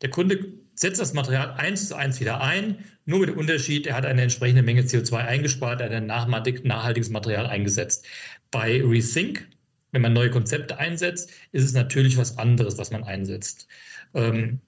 [0.00, 3.96] Der Kunde setzt das Material eins zu eins wieder ein, nur mit dem Unterschied, er
[3.96, 8.06] hat eine entsprechende Menge CO2 eingespart, er hat ein nachhaltiges Material eingesetzt.
[8.52, 9.48] Bei Rethink,
[9.92, 13.68] wenn man neue Konzepte einsetzt, ist es natürlich was anderes, was man einsetzt.
[14.14, 14.60] Ähm,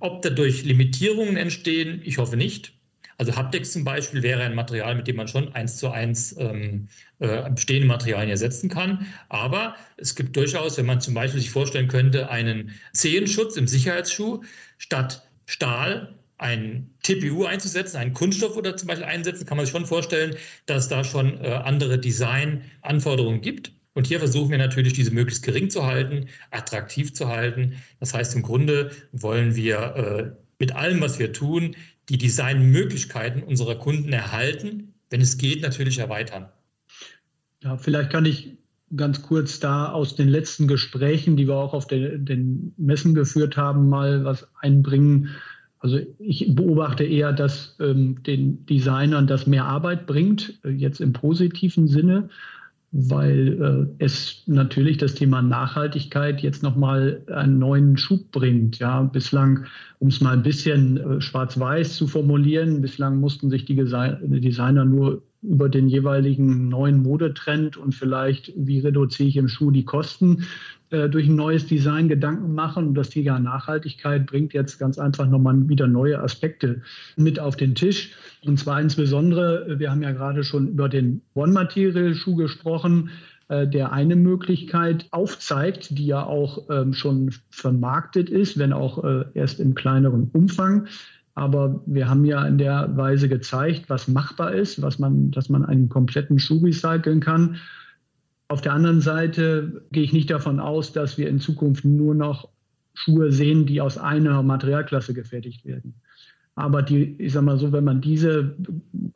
[0.00, 2.74] ob dadurch Limitierungen entstehen, ich hoffe nicht.
[3.18, 6.88] Also Haptex zum Beispiel wäre ein Material, mit dem man schon eins zu eins ähm,
[7.20, 9.06] äh, bestehende Materialien ersetzen kann.
[9.28, 14.42] Aber es gibt durchaus, wenn man zum Beispiel sich vorstellen könnte, einen Zehenschutz im Sicherheitsschuh
[14.78, 19.86] statt Stahl ein TPU einzusetzen, einen Kunststoff oder zum Beispiel einsetzen, kann man sich schon
[19.86, 20.34] vorstellen,
[20.66, 23.72] dass da schon äh, andere Designanforderungen gibt.
[23.94, 27.74] Und hier versuchen wir natürlich, diese möglichst gering zu halten, attraktiv zu halten.
[28.00, 31.76] Das heißt, im Grunde wollen wir äh, mit allem, was wir tun,
[32.08, 36.48] die Designmöglichkeiten unserer Kunden erhalten, wenn es geht, natürlich erweitern.
[37.62, 38.56] Ja, vielleicht kann ich
[38.96, 43.56] ganz kurz da aus den letzten Gesprächen, die wir auch auf den, den Messen geführt
[43.56, 45.30] haben, mal was einbringen.
[45.78, 51.12] Also ich beobachte eher, dass ähm, den Designern das mehr Arbeit bringt, äh, jetzt im
[51.12, 52.28] positiven Sinne,
[52.92, 58.78] weil äh, es natürlich das Thema Nachhaltigkeit jetzt nochmal einen neuen Schub bringt.
[58.78, 59.64] Ja, bislang,
[59.98, 65.22] um es mal ein bisschen äh, schwarz-weiß zu formulieren, bislang mussten sich die Designer nur
[65.40, 70.44] über den jeweiligen neuen Modetrend und vielleicht, wie reduziere ich im Schuh die Kosten,
[70.92, 72.88] äh, durch ein neues Design Gedanken machen.
[72.88, 76.82] Und das Thema Nachhaltigkeit bringt jetzt ganz einfach nochmal wieder neue Aspekte
[77.16, 78.12] mit auf den Tisch.
[78.44, 83.10] Und zwar insbesondere, wir haben ja gerade schon über den One-Material-Schuh gesprochen,
[83.48, 89.24] äh, der eine Möglichkeit aufzeigt, die ja auch ähm, schon vermarktet ist, wenn auch äh,
[89.34, 90.86] erst im kleineren Umfang.
[91.34, 95.64] Aber wir haben ja in der Weise gezeigt, was machbar ist, was man, dass man
[95.64, 97.56] einen kompletten Schuh recyceln kann.
[98.52, 102.50] Auf der anderen Seite gehe ich nicht davon aus, dass wir in Zukunft nur noch
[102.92, 105.94] Schuhe sehen, die aus einer Materialklasse gefertigt werden.
[106.54, 108.54] Aber die, ich sage mal so, wenn man diese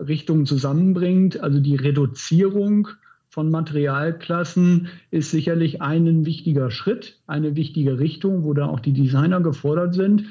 [0.00, 2.88] Richtungen zusammenbringt, also die Reduzierung
[3.28, 9.42] von Materialklassen ist sicherlich ein wichtiger Schritt, eine wichtige Richtung, wo da auch die Designer
[9.42, 10.24] gefordert sind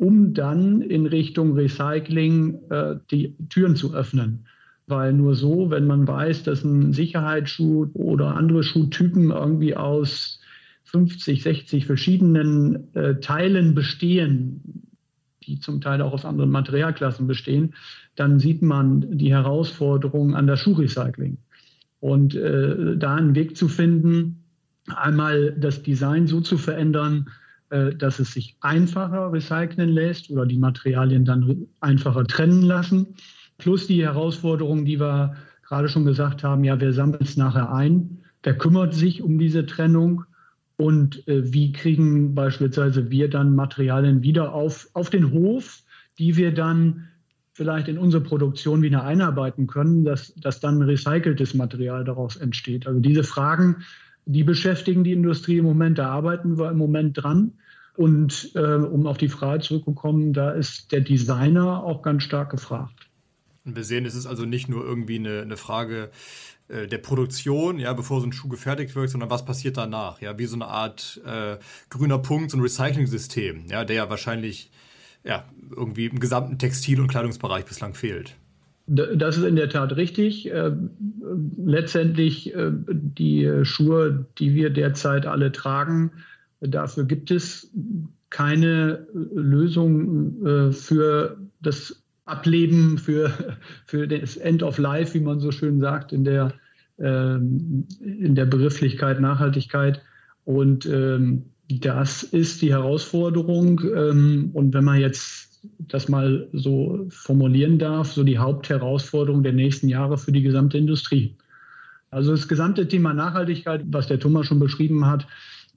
[0.00, 4.46] um dann in Richtung Recycling äh, die Türen zu öffnen.
[4.90, 10.40] Weil nur so, wenn man weiß, dass ein Sicherheitsschuh oder andere Schuhtypen irgendwie aus
[10.84, 14.90] 50, 60 verschiedenen äh, Teilen bestehen,
[15.44, 17.74] die zum Teil auch aus anderen Materialklassen bestehen,
[18.16, 21.38] dann sieht man die Herausforderungen an das Schuhrecycling.
[22.00, 24.44] Und äh, da einen Weg zu finden,
[24.88, 27.30] einmal das Design so zu verändern,
[27.70, 33.14] äh, dass es sich einfacher recyceln lässt oder die Materialien dann einfacher trennen lassen.
[33.60, 38.18] Plus die Herausforderung, die wir gerade schon gesagt haben, ja, wer sammelt es nachher ein?
[38.42, 40.24] Wer kümmert sich um diese Trennung?
[40.76, 45.82] Und äh, wie kriegen beispielsweise wir dann Materialien wieder auf, auf den Hof,
[46.18, 47.06] die wir dann
[47.52, 52.86] vielleicht in unsere Produktion wieder einarbeiten können, dass, dass dann recyceltes Material daraus entsteht.
[52.86, 53.84] Also diese Fragen
[54.26, 57.52] die beschäftigen die Industrie im Moment, da arbeiten wir im Moment dran.
[57.96, 63.09] Und äh, um auf die Frage zurückzukommen, da ist der Designer auch ganz stark gefragt.
[63.64, 66.10] Und wir sehen, es ist also nicht nur irgendwie eine, eine Frage
[66.68, 70.38] äh, der Produktion, ja, bevor so ein Schuh gefertigt wird, sondern was passiert danach, ja,
[70.38, 71.56] wie so eine Art äh,
[71.90, 74.70] grüner Punkt, so ein Recycling-System, ja, der ja wahrscheinlich
[75.24, 75.44] ja,
[75.76, 78.36] irgendwie im gesamten Textil- und Kleidungsbereich bislang fehlt.
[78.86, 80.50] Das ist in der Tat richtig.
[80.50, 80.72] Äh,
[81.58, 86.12] letztendlich äh, die Schuhe, die wir derzeit alle tragen,
[86.60, 87.70] dafür gibt es
[88.30, 91.99] keine Lösung für das
[92.30, 93.32] Ableben, für,
[93.86, 96.52] für das End of Life, wie man so schön sagt, in der,
[96.98, 100.00] ähm, in der Begrifflichkeit Nachhaltigkeit.
[100.44, 103.80] Und ähm, das ist die Herausforderung.
[103.94, 109.88] Ähm, und wenn man jetzt das mal so formulieren darf, so die Hauptherausforderung der nächsten
[109.88, 111.36] Jahre für die gesamte Industrie.
[112.10, 115.26] Also das gesamte Thema Nachhaltigkeit, was der Thomas schon beschrieben hat,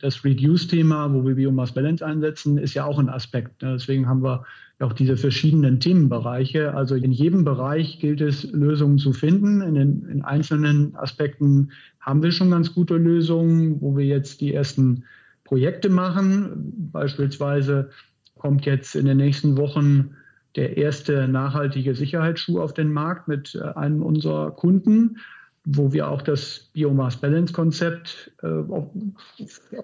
[0.03, 3.61] das Reduce-Thema, wo wir Biomass Balance einsetzen, ist ja auch ein Aspekt.
[3.61, 3.71] Ne?
[3.71, 4.43] Deswegen haben wir
[4.79, 6.73] auch diese verschiedenen Themenbereiche.
[6.73, 9.61] Also in jedem Bereich gilt es, Lösungen zu finden.
[9.61, 14.53] In den in einzelnen Aspekten haben wir schon ganz gute Lösungen, wo wir jetzt die
[14.53, 15.05] ersten
[15.45, 16.89] Projekte machen.
[16.91, 17.89] Beispielsweise
[18.37, 20.15] kommt jetzt in den nächsten Wochen
[20.57, 25.17] der erste nachhaltige Sicherheitsschuh auf den Markt mit äh, einem unserer Kunden.
[25.65, 28.63] Wo wir auch das Biomass Balance Konzept äh,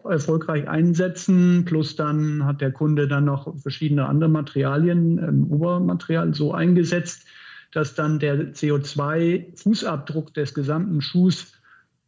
[0.08, 1.64] erfolgreich einsetzen.
[1.66, 7.26] Plus dann hat der Kunde dann noch verschiedene andere Materialien im Obermaterial so eingesetzt,
[7.72, 11.54] dass dann der CO2-Fußabdruck des gesamten Schuhs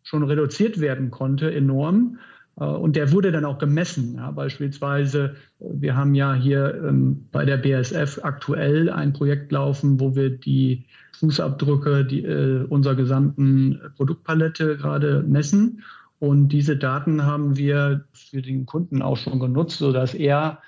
[0.04, 2.20] schon reduziert werden konnte, enorm.
[2.58, 4.16] Äh, und der wurde dann auch gemessen.
[4.16, 10.16] Ja, beispielsweise, wir haben ja hier ähm, bei der BSF aktuell ein Projekt laufen, wo
[10.16, 15.84] wir die Fußabdrücke die, äh, unserer gesamten Produktpalette gerade messen.
[16.20, 20.60] Und diese Daten haben wir für den Kunden auch schon genutzt, sodass er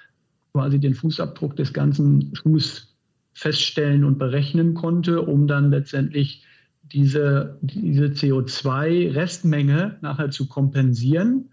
[0.52, 2.96] quasi den Fußabdruck des ganzen Schuhs
[3.34, 6.43] feststellen und berechnen konnte, um dann letztendlich
[6.84, 11.50] diese, diese CO2-Restmenge nachher zu kompensieren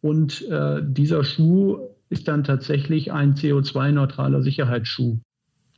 [0.00, 5.18] und äh, dieser Schuh ist dann tatsächlich ein CO2-neutraler Sicherheitsschuh.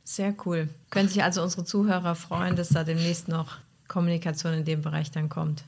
[0.03, 0.67] Sehr cool.
[0.89, 3.57] Können sich also unsere Zuhörer freuen, dass da demnächst noch
[3.87, 5.63] Kommunikation in dem Bereich dann kommt.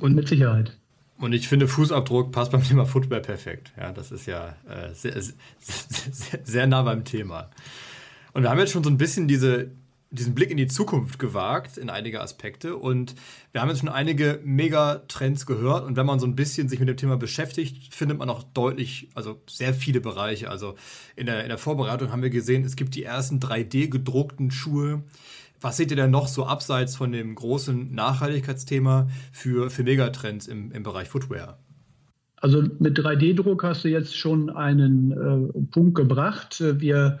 [0.00, 0.76] Und mit Sicherheit.
[1.18, 3.72] Und ich finde, Fußabdruck passt beim Thema Footwear perfekt.
[3.76, 7.50] Ja, das ist ja äh, sehr, sehr, sehr nah beim Thema.
[8.32, 9.70] Und wir haben jetzt schon so ein bisschen diese,
[10.10, 12.76] diesen Blick in die Zukunft gewagt, in einige Aspekte.
[12.76, 13.14] Und
[13.52, 15.84] wir haben jetzt schon einige Megatrends gehört.
[15.84, 19.10] Und wenn man so ein bisschen sich mit dem Thema beschäftigt, findet man auch deutlich,
[19.14, 20.48] also sehr viele Bereiche.
[20.48, 20.76] Also
[21.14, 25.02] in der, in der Vorbereitung haben wir gesehen, es gibt die ersten 3D-gedruckten Schuhe.
[25.60, 30.72] Was seht ihr denn noch so abseits von dem großen Nachhaltigkeitsthema für, für Megatrends im,
[30.72, 31.58] im Bereich Footwear?
[32.36, 36.60] Also mit 3D-Druck hast du jetzt schon einen äh, Punkt gebracht.
[36.60, 37.18] Wir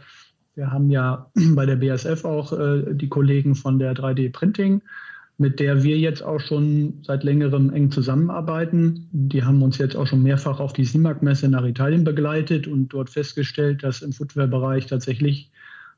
[0.58, 4.82] wir haben ja bei der BSF auch äh, die Kollegen von der 3D-Printing,
[5.38, 9.08] mit der wir jetzt auch schon seit längerem eng zusammenarbeiten.
[9.12, 13.08] Die haben uns jetzt auch schon mehrfach auf die SIMAG-Messe nach Italien begleitet und dort
[13.08, 15.52] festgestellt, dass im Footwear-Bereich tatsächlich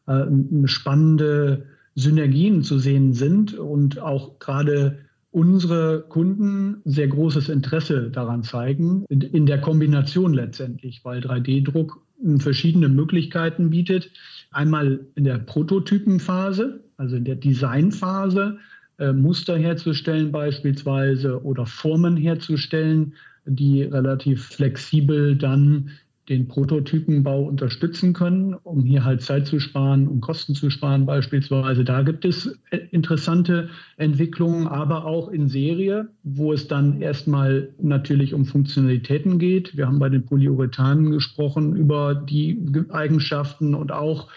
[0.07, 0.27] äh,
[0.67, 4.99] spannende Synergien zu sehen sind und auch gerade
[5.33, 12.01] unsere Kunden sehr großes Interesse daran zeigen, in der Kombination letztendlich, weil 3D-Druck
[12.39, 14.11] verschiedene Möglichkeiten bietet.
[14.51, 18.59] Einmal in der Prototypenphase, also in der Designphase,
[18.99, 23.15] äh, Muster herzustellen beispielsweise oder Formen herzustellen,
[23.47, 25.91] die relativ flexibel dann
[26.31, 31.85] den Prototypenbau unterstützen können, um hier halt Zeit zu sparen und Kosten zu sparen beispielsweise.
[31.85, 38.33] Da gibt es äh, interessante Entwicklungen, aber auch in Serie, wo es dann erstmal natürlich
[38.33, 39.77] um Funktionalitäten geht.
[39.77, 44.29] Wir haben bei den Polyurethanen gesprochen über die Eigenschaften und auch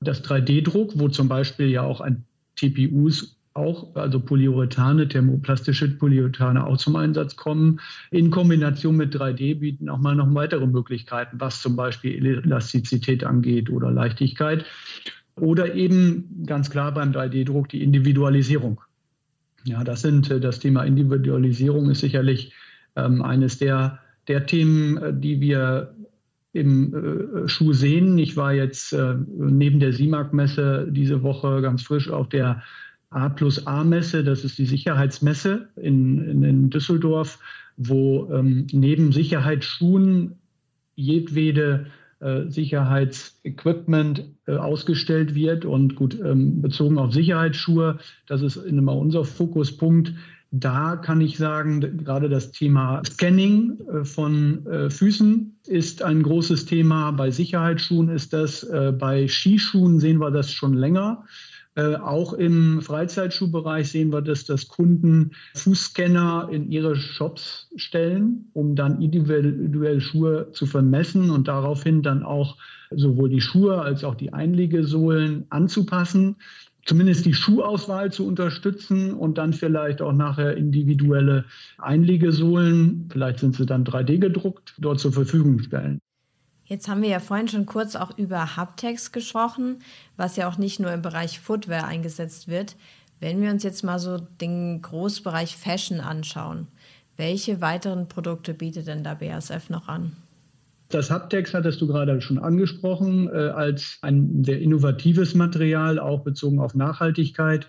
[0.00, 6.78] das 3D-Druck, wo zum Beispiel ja auch ein TPUs auch, also Polyurethane, thermoplastische Polyurethane auch
[6.78, 7.80] zum Einsatz kommen.
[8.10, 13.70] In Kombination mit 3D bieten auch mal noch weitere Möglichkeiten, was zum Beispiel Elastizität angeht
[13.70, 14.64] oder Leichtigkeit.
[15.36, 18.80] Oder eben ganz klar beim 3D-Druck die Individualisierung.
[19.64, 22.52] Ja, das sind äh, das Thema Individualisierung ist sicherlich
[22.96, 25.94] ähm, eines der, der Themen, äh, die wir
[26.52, 26.94] im
[27.44, 28.18] äh, Schuh sehen.
[28.18, 32.62] Ich war jetzt äh, neben der SIMAG-Messe diese Woche ganz frisch auf der
[33.10, 37.40] A plus A-Messe, das ist die Sicherheitsmesse in, in, in Düsseldorf,
[37.76, 40.36] wo ähm, neben Sicherheitsschuhen
[40.94, 41.86] jedwede
[42.20, 45.64] äh, Sicherheitsequipment äh, ausgestellt wird.
[45.64, 50.12] Und gut, ähm, bezogen auf Sicherheitsschuhe, das ist immer unser Fokuspunkt.
[50.52, 56.66] Da kann ich sagen, gerade das Thema Scanning äh, von äh, Füßen ist ein großes
[56.66, 57.10] Thema.
[57.12, 61.24] Bei Sicherheitsschuhen ist das, äh, bei Skischuhen sehen wir das schon länger.
[61.76, 68.74] Äh, auch im Freizeitschuhbereich sehen wir, dass das Kunden Fußscanner in ihre Shops stellen, um
[68.74, 72.56] dann individuell Schuhe zu vermessen und daraufhin dann auch
[72.90, 76.36] sowohl die Schuhe als auch die Einlegesohlen anzupassen
[76.84, 81.44] zumindest die Schuhauswahl zu unterstützen und dann vielleicht auch nachher individuelle
[81.78, 86.00] Einlegesohlen, vielleicht sind sie dann 3D gedruckt, dort zur Verfügung stellen.
[86.70, 89.80] Jetzt haben wir ja vorhin schon kurz auch über Haptex gesprochen,
[90.16, 92.76] was ja auch nicht nur im Bereich Footwear eingesetzt wird.
[93.18, 96.68] Wenn wir uns jetzt mal so den Großbereich Fashion anschauen,
[97.16, 100.12] welche weiteren Produkte bietet denn da BASF noch an?
[100.90, 106.60] Das Haptex hattest du gerade schon angesprochen, äh, als ein sehr innovatives Material, auch bezogen
[106.60, 107.66] auf Nachhaltigkeit,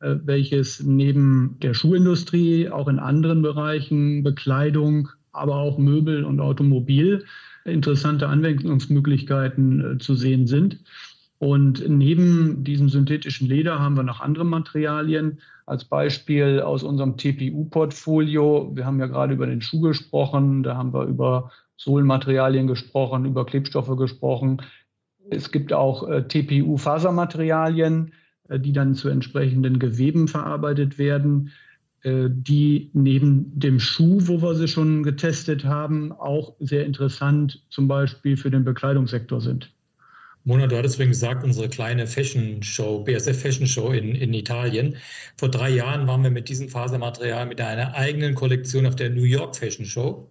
[0.00, 7.24] äh, welches neben der Schuhindustrie auch in anderen Bereichen, Bekleidung, aber auch Möbel und Automobil
[7.64, 10.78] interessante Anwendungsmöglichkeiten äh, zu sehen sind.
[11.38, 15.40] Und neben diesem synthetischen Leder haben wir noch andere Materialien.
[15.66, 18.70] Als Beispiel aus unserem TPU-Portfolio.
[18.74, 20.62] Wir haben ja gerade über den Schuh gesprochen.
[20.62, 24.62] Da haben wir über Sohlenmaterialien gesprochen, über Klebstoffe gesprochen.
[25.30, 28.12] Es gibt auch äh, TPU-Fasermaterialien,
[28.48, 31.50] äh, die dann zu entsprechenden Geweben verarbeitet werden.
[32.02, 37.88] Äh, die neben dem Schuh, wo wir sie schon getestet haben, auch sehr interessant zum
[37.88, 39.72] Beispiel für den Bekleidungssektor sind.
[40.44, 44.96] Mona, du hattest übrigens gesagt, unsere kleine Fashion Show, BSF Fashion Show in, in Italien.
[45.36, 49.22] Vor drei Jahren waren wir mit diesem Fasermaterial mit einer eigenen Kollektion auf der New
[49.22, 50.28] York Fashion Show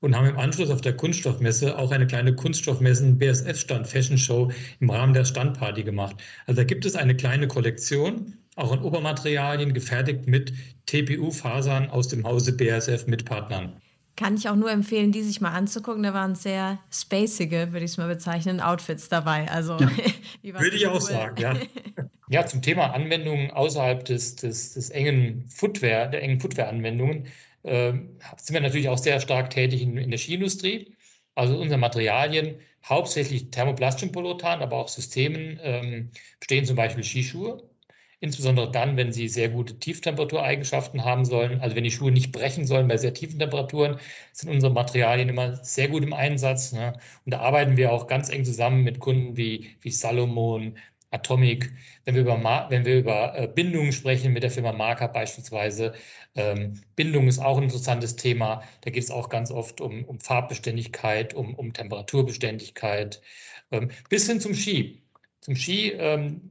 [0.00, 4.88] und haben im Anschluss auf der Kunststoffmesse auch eine kleine Kunststoffmessen BSF-Stand Fashion Show im
[4.88, 6.16] Rahmen der Standparty gemacht.
[6.46, 10.52] Also da gibt es eine kleine Kollektion, auch an Obermaterialien, gefertigt mit
[10.86, 13.80] TPU-Fasern aus dem Hause BSF mit Partnern.
[14.16, 16.02] Kann ich auch nur empfehlen, die sich mal anzugucken.
[16.02, 19.48] Da waren sehr spacige, würde ich es mal bezeichnen, Outfits dabei.
[19.48, 19.88] Also ja.
[20.60, 21.56] würde ich auch sagen, ja.
[22.28, 27.28] ja, zum Thema Anwendungen außerhalb des, des, des engen Footwear, der engen Footwear-Anwendungen
[27.62, 30.96] äh, sind wir natürlich auch sehr stark tätig in, in der Skiindustrie.
[31.36, 37.67] Also unsere Materialien, hauptsächlich thermoplastischen Polyurethan, aber auch Systemen, ähm, bestehen zum Beispiel Skischuhe.
[38.20, 41.60] Insbesondere dann, wenn sie sehr gute Tieftemperatur-Eigenschaften haben sollen.
[41.60, 43.98] Also wenn die Schuhe nicht brechen sollen bei sehr tiefen Temperaturen,
[44.32, 46.72] sind unsere Materialien immer sehr gut im Einsatz.
[46.72, 46.94] Ne?
[47.24, 50.76] Und da arbeiten wir auch ganz eng zusammen mit Kunden wie, wie Salomon,
[51.10, 51.72] Atomic,
[52.04, 55.94] wenn wir über, wenn wir über äh, Bindungen sprechen, mit der Firma Marker beispielsweise.
[56.34, 58.62] Ähm, Bindung ist auch ein interessantes Thema.
[58.82, 63.22] Da geht es auch ganz oft um, um Farbbeständigkeit, um, um Temperaturbeständigkeit,
[63.70, 65.02] ähm, bis hin zum Ski.
[65.40, 66.50] Zum Ski ähm,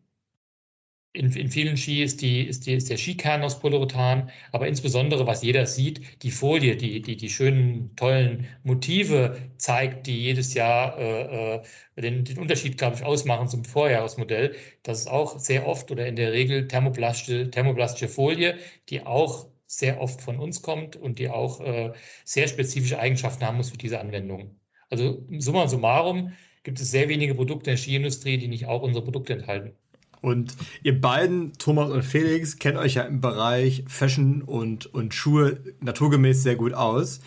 [1.17, 5.25] in, in vielen Ski ist, die, ist, die, ist der Skikern aus Polyurethan, aber insbesondere,
[5.25, 10.97] was jeder sieht, die Folie, die, die, die schönen, tollen Motive zeigt, die jedes Jahr
[10.99, 11.61] äh, äh
[11.97, 14.55] den, den Unterschied, glaube ich, ausmachen zum Vorjahresmodell.
[14.83, 18.57] Das ist auch sehr oft oder in der Regel thermoplastische, thermoplastische Folie,
[18.89, 21.93] die auch sehr oft von uns kommt und die auch äh,
[22.23, 24.59] sehr spezifische Eigenschaften haben muss für diese Anwendung.
[24.89, 29.03] Also summa summarum gibt es sehr wenige Produkte in der Skiindustrie, die nicht auch unsere
[29.03, 29.73] Produkte enthalten.
[30.21, 35.59] Und ihr beiden, Thomas und Felix, kennt euch ja im Bereich Fashion und, und Schuhe
[35.81, 37.19] naturgemäß sehr gut aus.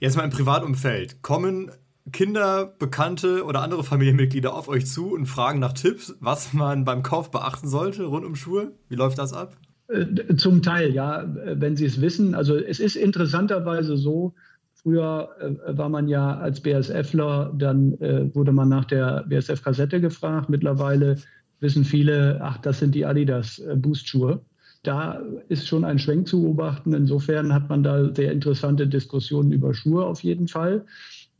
[0.00, 1.22] Jetzt mal im Privatumfeld.
[1.22, 1.70] Kommen
[2.10, 7.02] Kinder, Bekannte oder andere Familienmitglieder auf euch zu und fragen nach Tipps, was man beim
[7.02, 8.72] Kauf beachten sollte rund um Schuhe?
[8.88, 9.56] Wie läuft das ab?
[9.88, 12.34] Äh, zum Teil, ja, wenn sie es wissen.
[12.34, 14.34] Also es ist interessanterweise so,
[14.74, 20.48] früher äh, war man ja als BSFler, dann äh, wurde man nach der BSF-Kassette gefragt.
[20.48, 21.16] Mittlerweile
[21.62, 24.40] wissen viele, ach, das sind die Adidas äh, Boost-Schuhe.
[24.82, 26.92] Da ist schon ein Schwenk zu beobachten.
[26.92, 30.84] Insofern hat man da sehr interessante Diskussionen über Schuhe auf jeden Fall.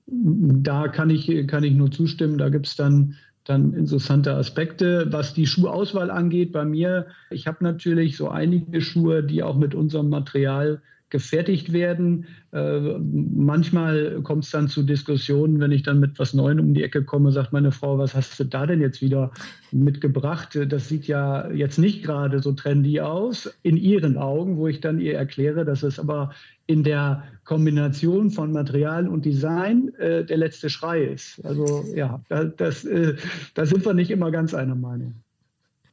[0.07, 2.39] Da kann ich, kann ich nur zustimmen.
[2.39, 5.09] Da gibt es dann, dann interessante Aspekte.
[5.11, 9.75] Was die Schuhauswahl angeht, bei mir, ich habe natürlich so einige Schuhe, die auch mit
[9.75, 10.81] unserem Material
[11.13, 12.27] gefertigt werden.
[12.53, 16.83] Äh, manchmal kommt es dann zu Diskussionen, wenn ich dann mit was Neuem um die
[16.83, 19.31] Ecke komme, sagt meine Frau, was hast du da denn jetzt wieder
[19.71, 20.59] mitgebracht?
[20.69, 25.01] Das sieht ja jetzt nicht gerade so trendy aus, in ihren Augen, wo ich dann
[25.01, 26.33] ihr erkläre, dass es aber
[26.67, 31.45] in der Kombination von Material und Design äh, der letzte Schrei ist.
[31.45, 32.23] Also ja,
[32.57, 33.17] das, äh,
[33.55, 35.15] da sind wir nicht immer ganz einer Meinung.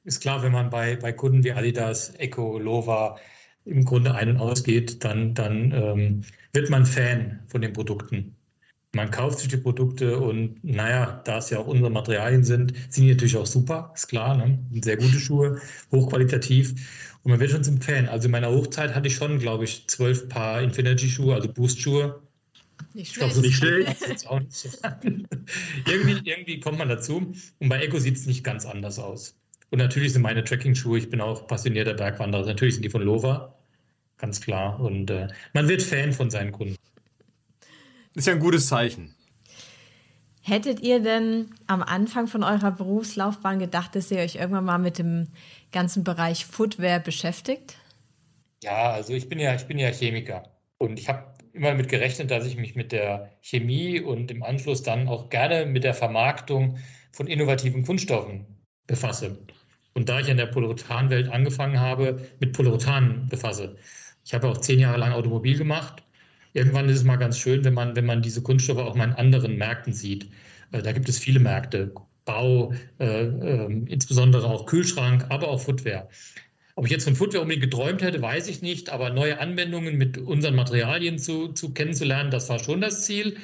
[0.05, 3.17] Ist klar, wenn man bei, bei Kunden wie Adidas, Echo, Lova,
[3.65, 6.21] im Grunde ein- und ausgeht, dann, dann ähm,
[6.53, 8.35] wird man Fan von den Produkten.
[8.93, 13.03] Man kauft sich die Produkte und naja, da es ja auch unsere Materialien sind, sind
[13.05, 14.57] die natürlich auch super, ist klar, ne?
[14.81, 16.73] sehr gute Schuhe, hochqualitativ
[17.23, 18.07] und man wird schon zum Fan.
[18.07, 22.21] Also in meiner Hochzeit hatte ich schon, glaube ich, zwölf Paar Infinity-Schuhe, also Boost-Schuhe.
[22.93, 23.29] Nicht schlecht.
[23.29, 24.01] Ich so nicht schlecht.
[25.85, 29.35] irgendwie, irgendwie kommt man dazu und bei Echo sieht es nicht ganz anders aus.
[29.71, 33.55] Und natürlich sind meine Tracking-Schuhe, ich bin auch passionierter Bergwanderer, natürlich sind die von Lova,
[34.17, 34.79] ganz klar.
[34.79, 36.75] Und äh, man wird Fan von seinen Kunden.
[38.15, 39.15] Ist ja ein gutes Zeichen.
[40.41, 44.97] Hättet ihr denn am Anfang von eurer Berufslaufbahn gedacht, dass ihr euch irgendwann mal mit
[44.97, 45.27] dem
[45.71, 47.77] ganzen Bereich Footwear beschäftigt?
[48.63, 50.43] Ja, also ich bin ja, ich bin ja Chemiker
[50.79, 54.81] und ich habe immer damit gerechnet, dass ich mich mit der Chemie und im Anschluss
[54.81, 56.77] dann auch gerne mit der Vermarktung
[57.11, 58.45] von innovativen Kunststoffen
[58.87, 59.37] befasse.
[59.99, 63.75] Und da ich in der Polyurethan-Welt angefangen habe, mit Polyurethan befasse.
[64.23, 66.03] Ich habe auch zehn Jahre lang Automobil gemacht.
[66.53, 69.15] Irgendwann ist es mal ganz schön, wenn man, wenn man diese Kunststoffe auch mal in
[69.15, 70.29] anderen Märkten sieht.
[70.71, 71.93] Äh, da gibt es viele Märkte.
[72.23, 72.71] Bau,
[73.01, 76.07] äh, äh, insbesondere auch Kühlschrank, aber auch Footwear.
[76.75, 80.17] Ob ich jetzt von Footwear unbedingt geträumt hätte, weiß ich nicht, aber neue Anwendungen mit
[80.17, 83.35] unseren Materialien zu, zu kennenzulernen, das war schon das Ziel.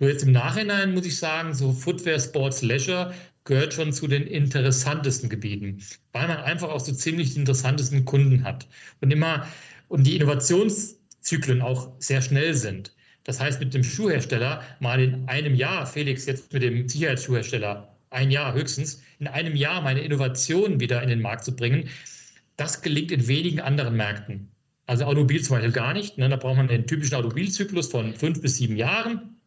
[0.00, 3.14] So jetzt im Nachhinein muss ich sagen, so Footwear, Sports, Leisure
[3.50, 5.82] gehört schon zu den interessantesten Gebieten,
[6.12, 8.68] weil man einfach auch so ziemlich die interessantesten Kunden hat
[9.00, 9.44] und immer
[9.88, 12.94] und die Innovationszyklen auch sehr schnell sind.
[13.24, 18.30] Das heißt, mit dem Schuhhersteller mal in einem Jahr, Felix, jetzt mit dem Sicherheitsschuhhersteller, ein
[18.30, 21.88] Jahr höchstens, in einem Jahr meine Innovationen wieder in den Markt zu bringen,
[22.56, 24.48] das gelingt in wenigen anderen Märkten.
[24.86, 26.18] Also Automobil zum Beispiel gar nicht.
[26.18, 26.28] Ne?
[26.28, 29.39] Da braucht man den typischen Automobilzyklus von fünf bis sieben Jahren.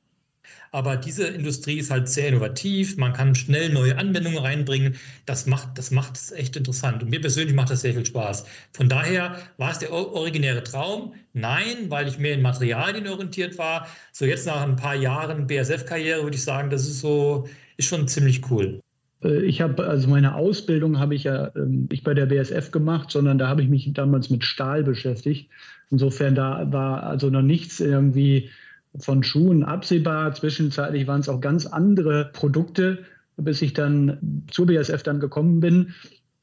[0.74, 2.98] Aber diese Industrie ist halt sehr innovativ.
[2.98, 4.96] Man kann schnell neue Anwendungen reinbringen.
[5.28, 7.04] Das macht, das macht es echt interessant.
[7.04, 8.44] Und mir persönlich macht das sehr viel Spaß.
[8.72, 11.14] Von daher war es der originäre Traum.
[11.34, 13.88] Nein, weil ich mehr in Materialien orientiert war.
[14.12, 17.48] So jetzt nach ein paar Jahren BSF-Karriere würde ich sagen, das ist so,
[17.78, 18.82] ist schon ziemlich cool.
[19.24, 23.12] Äh, ich habe also meine Ausbildung habe ich ja ähm, nicht bei der BSF gemacht,
[23.12, 25.52] sondern da habe ich mich damals mit Stahl beschäftigt.
[25.92, 28.50] Insofern da war also noch nichts irgendwie
[28.98, 30.34] von Schuhen absehbar.
[30.34, 33.00] Zwischenzeitlich waren es auch ganz andere Produkte,
[33.38, 35.94] bis ich dann zur BSF dann gekommen bin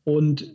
[0.04, 0.54] und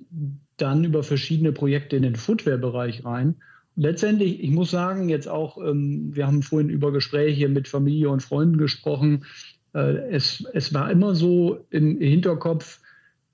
[0.57, 3.35] dann über verschiedene Projekte in den Footwear-Bereich rein.
[3.75, 8.23] Letztendlich, ich muss sagen, jetzt auch, ähm, wir haben vorhin über Gespräche mit Familie und
[8.23, 9.25] Freunden gesprochen.
[9.73, 12.79] Äh, es, es war immer so im Hinterkopf,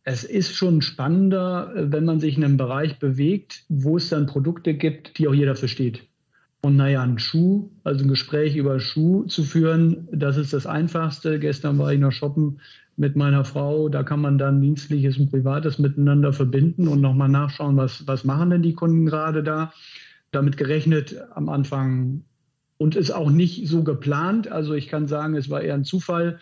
[0.04, 4.26] es ist schon spannender, äh, wenn man sich in einem Bereich bewegt, wo es dann
[4.26, 6.08] Produkte gibt, die auch jeder versteht.
[6.64, 11.40] Und naja, ein Schuh, also ein Gespräch über Schuh zu führen, das ist das Einfachste.
[11.40, 12.60] Gestern war ich noch shoppen
[12.98, 13.90] mit meiner Frau.
[13.90, 18.52] Da kann man dann Dienstliches und Privates miteinander verbinden und nochmal nachschauen, was, was machen
[18.52, 19.74] denn die Kunden gerade da.
[20.32, 22.24] Damit gerechnet am Anfang
[22.78, 24.48] und ist auch nicht so geplant.
[24.52, 26.40] Also ich kann sagen, es war eher ein Zufall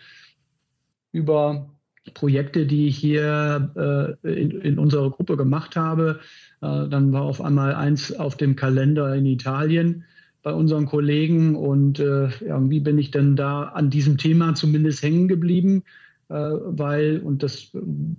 [1.12, 1.70] über
[2.14, 6.20] Projekte, die ich hier äh, in, in unserer Gruppe gemacht habe.
[6.60, 10.04] Äh, dann war auf einmal eins auf dem Kalender in Italien
[10.42, 15.28] bei unseren Kollegen und äh, irgendwie bin ich dann da an diesem Thema zumindest hängen
[15.28, 15.82] geblieben,
[16.28, 17.70] äh, weil, und das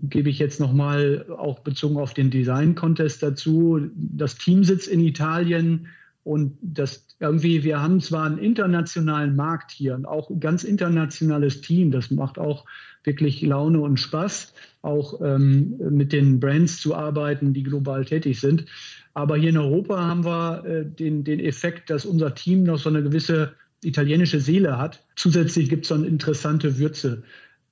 [0.04, 5.88] gebe ich jetzt nochmal auch bezogen auf den Design-Contest dazu, das Team sitzt in Italien
[6.24, 11.62] und das irgendwie, wir haben zwar einen internationalen Markt hier und auch ein ganz internationales
[11.62, 12.66] Team, das macht auch
[13.04, 18.66] wirklich Laune und Spaß, auch ähm, mit den Brands zu arbeiten, die global tätig sind.
[19.14, 22.90] Aber hier in Europa haben wir äh, den, den Effekt, dass unser Team noch so
[22.90, 25.04] eine gewisse italienische Seele hat.
[25.16, 27.24] Zusätzlich gibt es dann interessante Würze.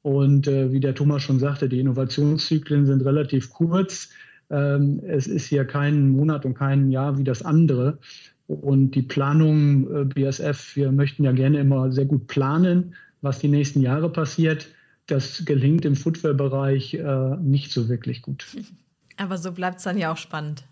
[0.01, 4.09] Und äh, wie der Thomas schon sagte, die Innovationszyklen sind relativ kurz.
[4.49, 7.99] Ähm, es ist hier kein Monat und kein Jahr wie das andere.
[8.47, 13.47] Und die Planung äh, BSF, wir möchten ja gerne immer sehr gut planen, was die
[13.47, 14.69] nächsten Jahre passiert.
[15.09, 18.45] Das gelingt im Footwear-Bereich äh, nicht so wirklich gut.
[19.17, 20.63] Aber so bleibt es dann ja auch spannend.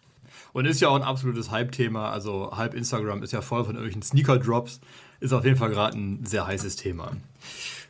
[0.54, 2.12] Und ist ja auch ein absolutes Hype-Thema.
[2.12, 4.80] Also Hype Instagram ist ja voll von irgendwelchen Sneaker-Drops.
[5.20, 7.18] Ist auf jeden Fall gerade ein sehr heißes Thema.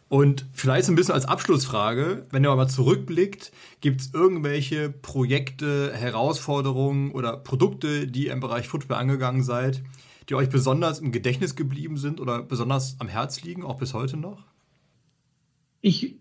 [0.10, 5.92] Und vielleicht so ein bisschen als Abschlussfrage, wenn ihr mal zurückblickt, gibt es irgendwelche Projekte,
[5.94, 9.84] Herausforderungen oder Produkte, die ihr im Bereich Footwear angegangen seid,
[10.30, 14.16] die euch besonders im Gedächtnis geblieben sind oder besonders am Herz liegen, auch bis heute
[14.16, 14.46] noch?
[15.82, 16.16] Ich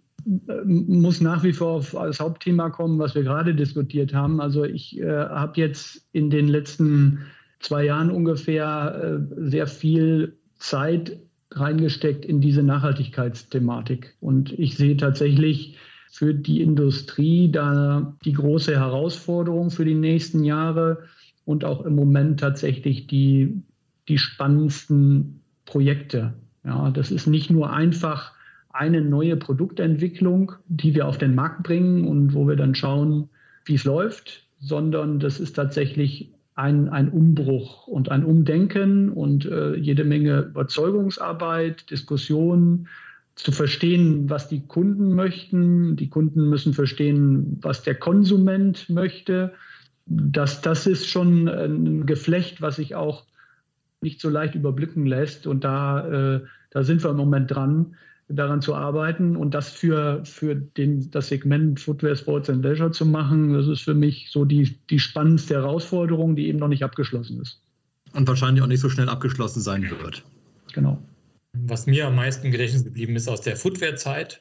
[0.64, 4.40] muss nach wie vor auf das Hauptthema kommen, was wir gerade diskutiert haben.
[4.40, 7.20] Also ich äh, habe jetzt in den letzten
[7.60, 11.18] zwei Jahren ungefähr äh, sehr viel Zeit
[11.52, 14.16] reingesteckt in diese Nachhaltigkeitsthematik.
[14.20, 15.78] Und ich sehe tatsächlich
[16.10, 21.04] für die Industrie da die große Herausforderung für die nächsten Jahre
[21.44, 23.62] und auch im Moment tatsächlich die,
[24.08, 26.34] die spannendsten Projekte.
[26.64, 28.35] Ja, das ist nicht nur einfach
[28.76, 33.28] eine neue Produktentwicklung, die wir auf den Markt bringen und wo wir dann schauen,
[33.64, 39.74] wie es läuft, sondern das ist tatsächlich ein, ein Umbruch und ein Umdenken und äh,
[39.76, 42.88] jede Menge Überzeugungsarbeit, Diskussionen,
[43.34, 45.96] zu verstehen, was die Kunden möchten.
[45.96, 49.52] Die Kunden müssen verstehen, was der Konsument möchte.
[50.06, 53.26] Das, das ist schon ein Geflecht, was sich auch
[54.00, 55.46] nicht so leicht überblicken lässt.
[55.46, 57.96] Und da, äh, da sind wir im Moment dran
[58.28, 63.06] daran zu arbeiten und das für, für den, das Segment Footwear, Sports and Leisure zu
[63.06, 67.40] machen, das ist für mich so die, die spannendste Herausforderung, die eben noch nicht abgeschlossen
[67.40, 67.60] ist.
[68.14, 70.24] Und wahrscheinlich auch nicht so schnell abgeschlossen sein wird.
[70.72, 71.00] Genau.
[71.52, 74.40] Was mir am meisten im Gedächtnis geblieben ist aus der Footwear-Zeit,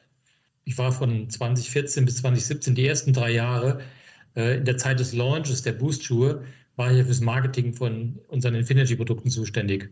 [0.64, 3.80] ich war von 2014 bis 2017 die ersten drei Jahre
[4.34, 6.42] äh, in der Zeit des Launches der Boost-Schuhe,
[6.74, 9.90] war ich fürs Marketing von unseren Infinity-Produkten zuständig.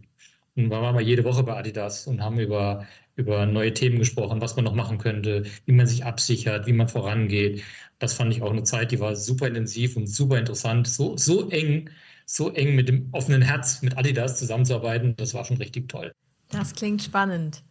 [0.56, 2.86] Und waren wir jede Woche bei Adidas und haben über
[3.16, 6.88] über neue Themen gesprochen, was man noch machen könnte, wie man sich absichert, wie man
[6.88, 7.62] vorangeht.
[8.00, 11.48] Das fand ich auch eine Zeit, die war super intensiv und super interessant, so, so
[11.50, 11.90] eng,
[12.26, 15.14] so eng mit dem offenen Herz mit Adidas zusammenzuarbeiten.
[15.16, 16.12] Das war schon richtig toll.
[16.54, 17.62] Das klingt spannend.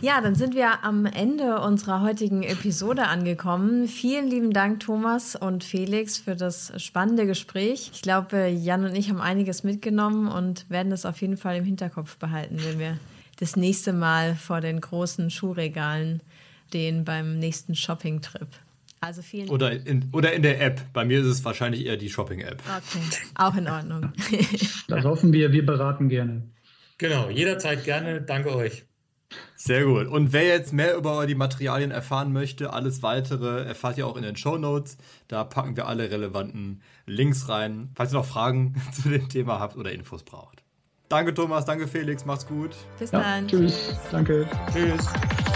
[0.00, 3.86] Ja, dann sind wir am Ende unserer heutigen Episode angekommen.
[3.86, 7.90] Vielen lieben Dank, Thomas und Felix, für das spannende Gespräch.
[7.92, 11.64] Ich glaube, Jan und ich haben einiges mitgenommen und werden es auf jeden Fall im
[11.64, 12.98] Hinterkopf behalten, wenn wir
[13.38, 16.20] das nächste Mal vor den großen Schuhregalen
[16.68, 18.48] stehen beim nächsten Shopping-Trip.
[19.00, 20.80] Also vielen oder in, oder in der App.
[20.92, 22.60] Bei mir ist es wahrscheinlich eher die Shopping-App.
[22.62, 23.04] Okay,
[23.36, 24.12] auch in Ordnung.
[24.88, 25.52] das hoffen wir.
[25.52, 26.42] Wir beraten gerne.
[26.98, 28.22] Genau, jederzeit gerne.
[28.22, 28.84] Danke euch.
[29.56, 30.06] Sehr gut.
[30.06, 34.22] Und wer jetzt mehr über die Materialien erfahren möchte, alles weitere erfahrt ihr auch in
[34.22, 34.96] den Show Notes.
[35.28, 39.76] Da packen wir alle relevanten Links rein, falls ihr noch Fragen zu dem Thema habt
[39.76, 40.62] oder Infos braucht.
[41.08, 42.74] Danke Thomas, danke Felix, macht's gut.
[42.98, 43.46] Bis ja, dann.
[43.46, 44.48] Tschüss, danke.
[44.72, 45.53] Tschüss.